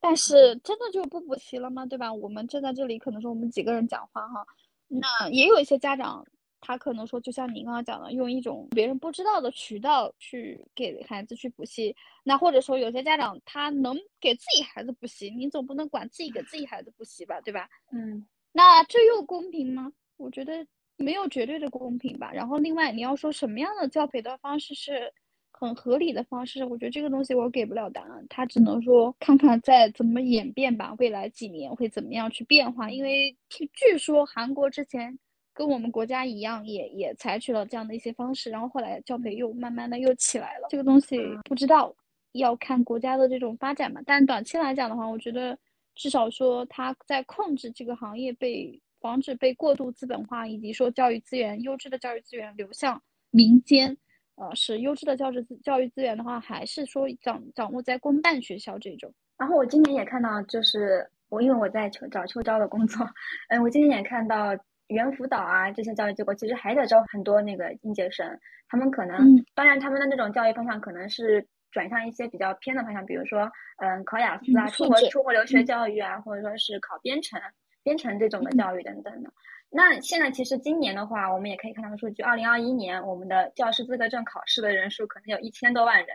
[0.05, 1.83] 但是真的就不补习了吗？
[1.85, 2.13] 对吧？
[2.13, 4.45] 我们站在这里可能说我们几个人讲话哈，
[4.87, 6.23] 那也有一些家长。
[6.61, 11.95] 他可能说，就像你刚刚讲的，用一种别人不知道的渠道去给孩子去补习。
[12.23, 17.69] 那或者说，有些家长他能给自己孩子补习，你总不能管自己给自己孩子补习吧，对吧？
[17.91, 19.91] 嗯，那这又公平吗？
[20.17, 20.65] 我觉得
[20.97, 22.31] 没有绝对的公平吧。
[22.33, 25.13] 然后另外，你要说什么样的教培的方式是
[25.59, 32.91] 很合理的方式，我觉得这个东西我给不了答案，他只能说看看再怎么演变吧，未来几年会怎么样去变化。
[32.91, 35.17] 因为据据说韩国之前。
[35.57, 40.67] 跟我们国家一样，也也采取了这样的一些方式，然后后来教培又慢慢的又起来了。
[40.69, 41.95] 这个东西不知道
[42.33, 44.01] 要看国家的这种发展嘛。
[44.05, 45.57] 但短期来讲的话，我觉得
[45.95, 53.01] 至少说他在控制这个行业被防止被过度资本化，以及说教育资源优质的教育资源流向
[53.31, 53.95] 民间，
[54.35, 59.13] 呃，是优质的教资教育资源的话，还是说掌掌握在公办学校这种。
[59.37, 63.05] 然后我今年也看到，就是我因为我在秋找秋招的工作，
[63.49, 64.55] 嗯，我今年也看到。
[64.89, 69.17] 猿辅导啊，这些教育机构其实还在招很多那个应届生，他们可能，
[69.55, 77.41] 当然他们的那种教育方向可能是转向一些比较偏的方向，比如说，嗯，考雅思啊，出国出国留学教育啊，或者说是考编程、
[77.81, 79.33] 编程这种的教育等等的。
[79.75, 86.07] 那现在其实今年的话，我们也可以看到数据，二零二一年我们的教师资格证考试的人数可能有一千多万人。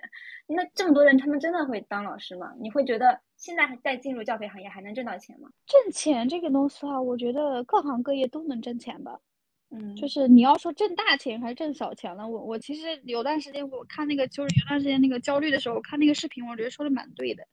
[0.46, 2.54] 那这么多人，他们真的会当老师吗？
[2.58, 5.50] 你会觉得现在再进入教培行业还能挣到钱吗？
[5.66, 9.20] 挣钱这个东西啊，我觉得各行各业都能挣钱吧。
[9.68, 17.46] 嗯，就是你要说挣大钱还是挣小钱了，我我其实有段时间我看那个，就是有段时间那个焦虑的时候，我看那个视频，我觉得说的蛮对的。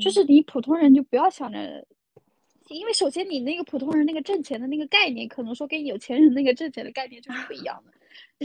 [0.00, 1.86] 就是你普通人就不要想着。
[2.68, 7.92] 因为首先你那个普通人那个挣钱的那个概念，可能说跟有钱人那个挣钱的概念就是不一样的。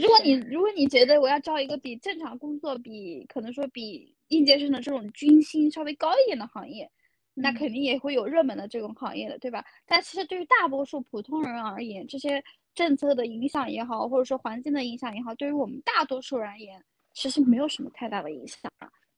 [0.00, 6.90] 如果你如果你觉得我要招一个比正常工作比可能说比应届生的这种军薪稍微高一点的行业，
[7.34, 9.64] 那肯定也会有热门的这种行业的，对吧？
[9.86, 12.42] 但其实对于大多数普通人而言，这些
[12.74, 18.58] 政策的影响也好，或者说环境的影响也好，对于我们大多数人而言，其实没有什么太大的影响。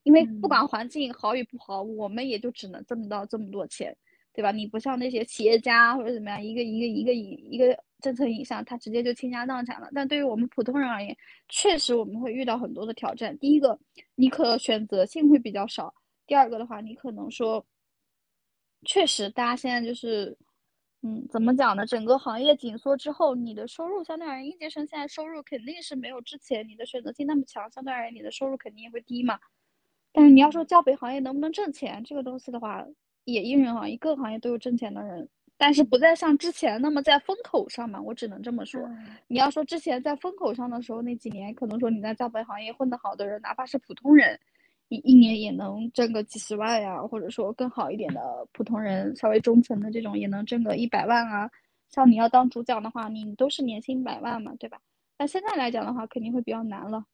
[0.03, 3.97] 因为不管环境好与不好，我们也就只能挣到这么多钱。
[4.37, 4.53] 对吧？
[4.53, 9.89] 你不像那些企业家或者怎么样，一个一个一个一一个政策影响，他直接就倾家荡产了。
[9.95, 11.17] 但对于我们普通人而言，
[11.49, 13.37] 确实我们会遇到很多的挑战。
[13.39, 13.79] 第一个，
[14.15, 15.89] 你可选择性会比较少；
[16.27, 17.65] 第二个的话，你可能说，
[18.85, 20.37] 确实大家现在就是，
[21.01, 21.87] 嗯，怎么讲呢？
[21.87, 29.41] 整个行业紧缩之后，你的收入相对而言，应届生现在收入肯定是没有之前你的选择性那么强，相对而言你的收入肯定也会低嘛。
[30.13, 32.87] 但是你要说教培行业能不能挣钱，这个东西的话。
[33.27, 38.01] 也因人而异，各个行业都有挣钱的人，但是不再像之前那么在风口上嘛。
[38.01, 38.81] 我只能这么说。
[39.27, 44.39] 你要说之前在风口上的时候那几年，可能说你在教培行业混得好的人，哪怕是普通人，
[44.89, 51.51] 一一年也能挣个几十万呀，或者说更好一点的普通人，稍微中层的这种也能挣个一百万啊。
[51.91, 54.81] 像你要当主讲的话，你都是年薪百万嘛，对吧？
[55.17, 57.05] 但现在来讲的话，肯定会比较难了。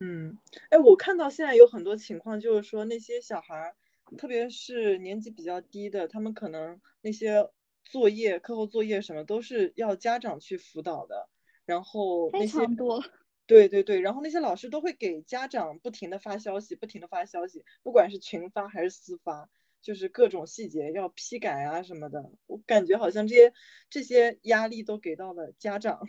[0.00, 0.36] 嗯，
[0.70, 3.74] 哎，我看到现在有很多情况，就是说那些小孩儿。
[4.16, 7.48] 特别是年级比较低的，他们可能那些
[7.84, 11.28] 作业、课后作业什么都是要家长去辅导的。
[11.64, 13.02] 然后那些多，
[13.46, 19.48] 对对对，然后那些老师都会给家长不停的发消息，不停的发消息，不管是群发还是私发，
[19.80, 22.32] 就是各种细节要批改啊什么的。
[22.46, 23.52] 我感觉好像这些
[23.88, 26.00] 这些压力都给到了家长。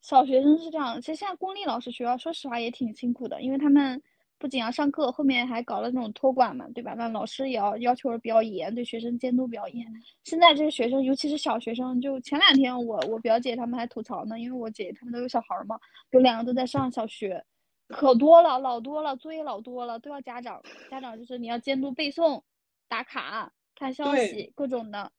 [0.00, 4.02] 小学生是这样，其实现在公立老师学校说实话也挺辛苦的，因为他们。
[4.44, 6.92] 不仅要上课，后面还搞了那种托管嘛，对吧？
[6.98, 9.86] 那老师也要要求比较严，对学生监督比较严。
[10.22, 15.80] 现在这些学生，尤其是小学生，就前两天我我表姐他们还吐槽呢，因为我姐他们都有小孩嘛，
[16.10, 17.42] 有两个都在上小学，
[17.88, 22.42] 可多了，老多了，作业老多了，都要家长，家长就是你要监督背诵、
[22.86, 25.10] 打卡、看消息，各种的。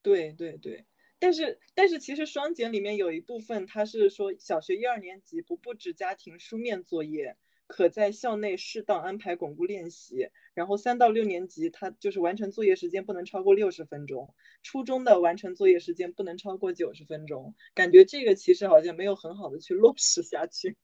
[0.00, 0.86] 对对对，
[1.18, 7.36] 但是但是其实双减里面有一部分，他是说小学一二年级不布置家庭书面作业。
[7.70, 10.28] 可在校内适当安排巩固练习。
[10.54, 17.54] 然后三到六年级，他就是完成作业时间不能超过六十分钟，初中的完成作业时间不能超过九十分钟。
[17.72, 20.76] 感觉这个其实好像没有很好的去 落实下去。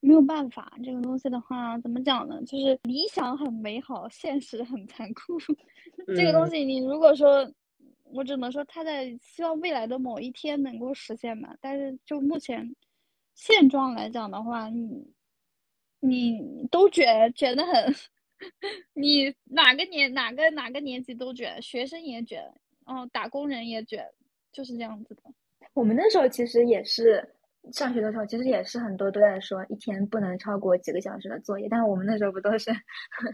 [0.00, 2.42] 没有办法，这个东西的话，怎么讲呢？
[2.44, 5.38] 就是理想很美好，现实很残酷。
[6.16, 7.48] 这个东西，你如果说，
[8.02, 11.54] 我只能说他在希望未来的某一天能够实现吧。
[11.60, 12.74] 但是就目前
[13.34, 15.06] 现状来讲的话，你
[16.02, 17.94] 你都卷卷的很，
[18.92, 22.42] 你哪个年哪个哪个年级都卷，学生也卷，
[22.84, 24.04] 哦，打工人也卷，
[24.52, 25.22] 就是这样子的。
[25.72, 27.36] 我们那时候其实也是。
[27.72, 32.72] 上学的时候，其实也是很多都在说一天不能超过几个小时的作业，但是我们那时候不都是？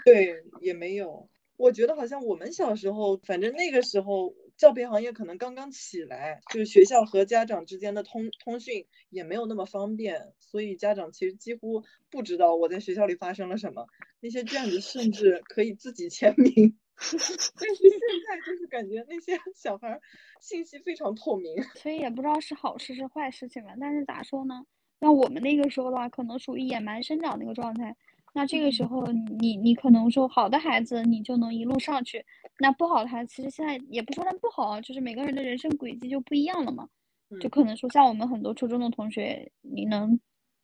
[0.05, 1.27] 对，也没有。
[1.57, 13.87] 我觉得好像我们小时候，反正那个时候教培行业可能刚刚起来，就是学校和家长之间的通通讯也没有那么方便，所以家长其实几乎不知道我在学校里发生了什么。
[14.21, 16.77] 那些卷子甚至可以自己签名。
[16.99, 20.01] 但是现在就是感觉那些小孩
[20.41, 23.71] 信息非常透明，所以也不知道是好事是坏事情吧。
[23.81, 24.67] 但是咋说呢？
[24.99, 27.97] 那我们那个时候的话，可能属于野蛮生长那个状态。
[28.33, 29.07] 那这个时候，
[29.41, 32.19] 你你可能说好的孩子，你就能一路上去；
[32.59, 36.89] 那不好的孩子，其实现在也不说他不好，就是每个人的人生轨迹就不一样了嘛。
[37.41, 40.19] 就可能说像我们很多初中的同学，你能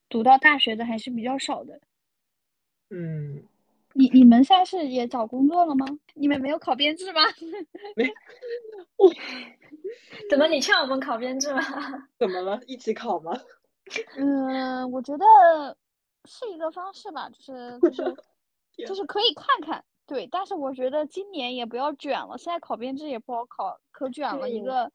[0.09, 1.81] 读到大学的还是比较少的。
[2.91, 3.43] 嗯。
[3.97, 5.87] 你你们现在是也找工作了吗？
[6.15, 7.21] 你们没有考编制吗？
[7.95, 8.05] 没，
[8.99, 9.09] 我
[10.29, 11.61] 怎么你劝我们考编制吗？
[12.19, 12.61] 怎么了？
[12.67, 13.33] 一起考吗？
[14.17, 15.25] 嗯，我觉得
[16.25, 18.17] 是一个方式吧，就是 就是
[18.87, 20.27] 就是可以看看，对。
[20.27, 24.49] 但是我觉得今年也不要卷了，现在考编制也不好考，可卷了。
[24.51, 24.91] 一个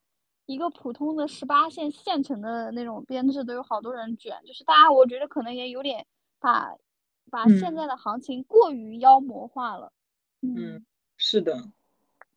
[0.45, 6.05] 一个普通的十八线县城的那种编制都有好多人卷，就是大家我觉得可能也有点
[6.39, 6.75] 把。
[7.31, 9.93] 把现在的行情过于妖魔化了。
[10.41, 10.83] 嗯，
[11.15, 11.63] 是的。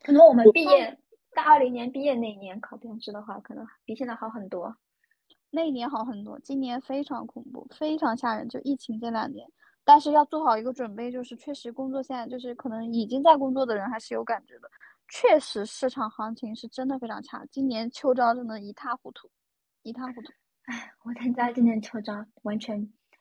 [0.03, 0.99] 可能我们毕业
[1.32, 4.76] 大二零年毕业那一年考编制的话，可能比现在好很多。
[5.55, 8.48] 那一年好很多，今年非常恐怖，非常吓人。
[8.48, 9.46] 就疫情这两年，
[9.84, 14.70] 但是要做好一个准备，就是确实工作现在就是可能已经在工作的人还是有感觉的。
[15.09, 19.28] 确实市场行情是真的非常差，今年秋招真的一塌糊涂，
[19.82, 20.32] 一塌糊涂。
[20.64, 22.80] 哎，我参加今年秋招完全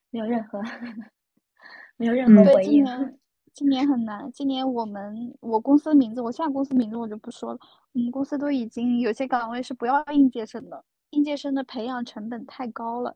[0.10, 0.62] 没有任何。
[1.98, 2.72] 没有任何回应。
[2.72, 3.20] 今年，
[3.54, 4.32] 今年很难。
[4.32, 7.60] 今年我们我公司名字，我现在公司名字我就不说了。
[7.92, 13.16] 我们公司都已经有些岗位是不要应届生的，应届生的培养成本太高了。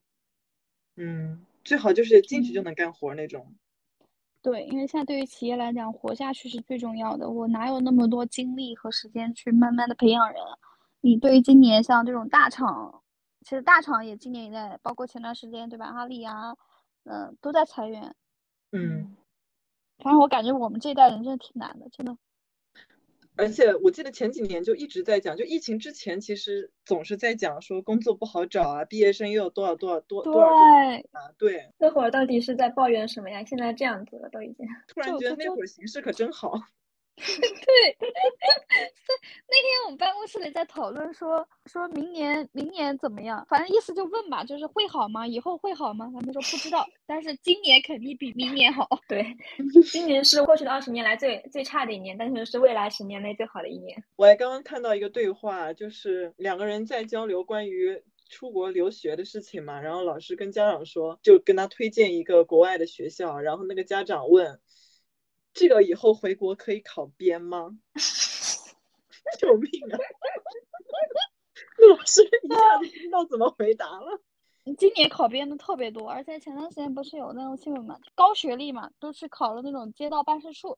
[0.95, 3.53] 嗯，最好就是进去就能干活那种。
[4.41, 7.29] 对，因为现在对于企业来讲，活下去是最重要的。
[7.29, 10.37] 我哪有那么多精力和时间去慢慢的培养人？
[11.01, 13.01] 你对于今年像这种大厂，
[13.41, 15.87] 其实大厂也今年也在，包括前段时间对吧？
[15.87, 16.55] 阿里啊，
[17.05, 18.15] 嗯，都在裁员。
[18.71, 19.15] 嗯，
[19.97, 22.15] 反正我感觉我们这一代人真的挺难的，真的。
[23.37, 31.69] 而且我记得前几年就一直在讲，就疫情之前，其实总是在讲说工作不好找啊，毕业生又有多少多少多多少啊，对。
[31.77, 33.43] 那会儿到底是在抱怨什么呀？
[33.43, 34.65] 现在这样子了，都已经。
[34.87, 36.53] 突然觉得那会儿形势可真好。
[37.17, 37.97] 对，
[39.47, 43.45] 那天我们办公室里在讨论说，说明年明年怎么样？
[43.49, 45.25] 反正意思就问吧，就是会好吗？
[45.25, 46.11] 以后会好吗？
[46.13, 48.87] 他们说不知道，但是今年肯定比明年好。
[49.07, 49.25] 对，
[49.91, 54.03] 今年是过去的二十年来最最差的一年，但是是未来十年内最好的一年。
[54.17, 64.59] 我还刚刚看到一个对话，就是两个人在交流关于出国留学的事情嘛，然后老师跟家长说，就跟他推荐一个国外的学校，然后那个家长问。
[65.55, 67.79] 这个以后回国可以考编吗？
[69.39, 69.97] 救命啊！
[71.89, 74.21] 老师一下子不知道怎么回答了。
[74.77, 80.77] 今年考编的特别多，而且前段时间不是有那种新闻嘛，高学历嘛，都是考了那种街道办事处，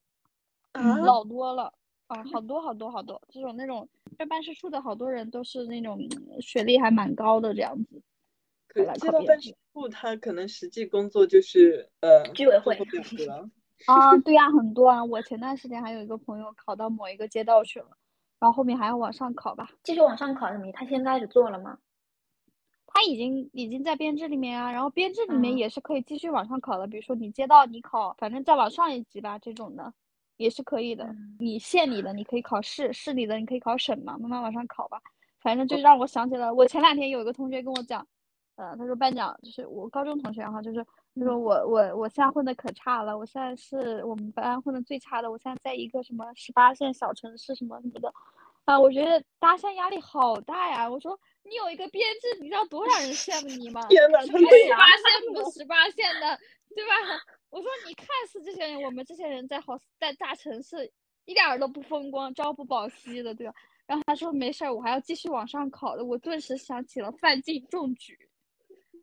[0.74, 1.74] 老多了
[2.08, 6.00] 啊，好多好多好多这种那种在办事处的好多人都是那种
[6.40, 8.02] 学历还蛮高的这样子。
[8.68, 12.78] 可街道办事处他可能实际工作就是呃居委会。
[13.86, 15.04] 啊，对呀， 很多啊！
[15.04, 17.88] 我前段时间还有一个朋友考到某一个街道去了，
[18.40, 19.70] 然后后面还要往上考吧？
[19.84, 20.72] 继续往上考什么？
[20.72, 21.78] 他现在开始做了吗？
[22.88, 26.88] 他已经已经在编制里面啊，然后编制里面也是可以继续往上考的。
[26.88, 29.94] 比如说你街道你考，反正再往上一级吧，这种的
[30.38, 31.08] 也是可以的。
[31.40, 35.00] 你县里的你可以考市，市里的你可以考省嘛，慢慢往上考吧。
[35.40, 38.06] 反正就让我想起了我前两天有一个同学跟我讲，
[38.58, 40.86] 呃，他说班长就是我高中同学哈，就是。
[41.20, 48.14] 他说我我我现在混的可差了，我现在是我们班混的最差的，我现在在一个什么十八线小城市什么什么的，
[48.66, 50.88] 啊，我觉得大家现在压力好大呀。
[50.88, 53.82] 我说你有一个编制，你知道多少人羡慕你吗？
[53.88, 56.38] 天哪，十八线不十八线的，
[56.76, 56.92] 对吧？
[57.50, 60.92] 我说你看似这些人，我们这些人在好在大城市
[61.26, 63.56] 一点儿都不风光，朝不保夕的，对吧？
[63.88, 66.06] 然后他说没事儿，我还要继续往上考的。
[66.06, 68.27] 我顿时想起了范进中举，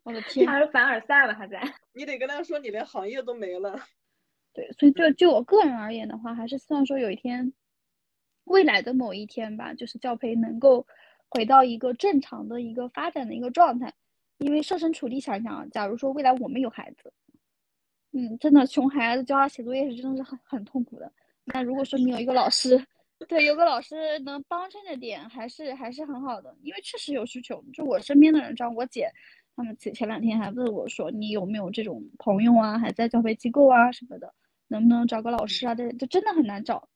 [0.05, 0.47] 我的天！
[0.47, 1.59] 还是凡尔赛了，还在。
[1.93, 3.75] 你得跟他说，你连行业都没了。
[4.53, 7.51] 对，所以就就我个人而言的话，还是希望说有一天，
[8.43, 10.85] 未来的某一天吧，就是教培能够
[11.27, 13.91] 回到一个正常的一个发展的一个状态。
[14.37, 17.11] 因为设身处地想想，假如说未来我们有孩子，
[18.11, 21.11] 嗯，真的熊孩子教他写作业是真的是很很痛苦的。
[21.45, 22.79] 那如果说你有一个老师，
[23.27, 26.55] 对，有个老师能帮衬着点，还是还是很好的。
[26.61, 29.09] 因为确实有需求，就我身边的人，像我姐。
[29.55, 32.77] 他们前前两天还问我说：“你有没有这种朋友啊？
[32.77, 34.33] 还在教培机构啊什么的？
[34.67, 35.75] 能不能找个老师啊？
[35.75, 36.89] 这就真的很难找，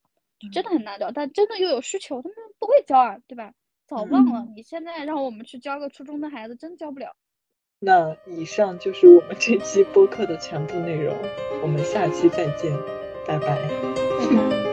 [0.51, 1.11] 真的很难找。
[1.11, 3.53] 但真的又有需求，他们不会教啊，对吧？
[3.87, 4.45] 早忘了。
[4.55, 7.15] 你现在让我们去教个初中的孩子，真教不了。”
[7.81, 11.15] 那以上就是我们这期播客的全部内容，
[11.61, 12.77] 我们下期再见，
[13.25, 13.55] 拜拜。
[13.55, 14.68] 拜拜。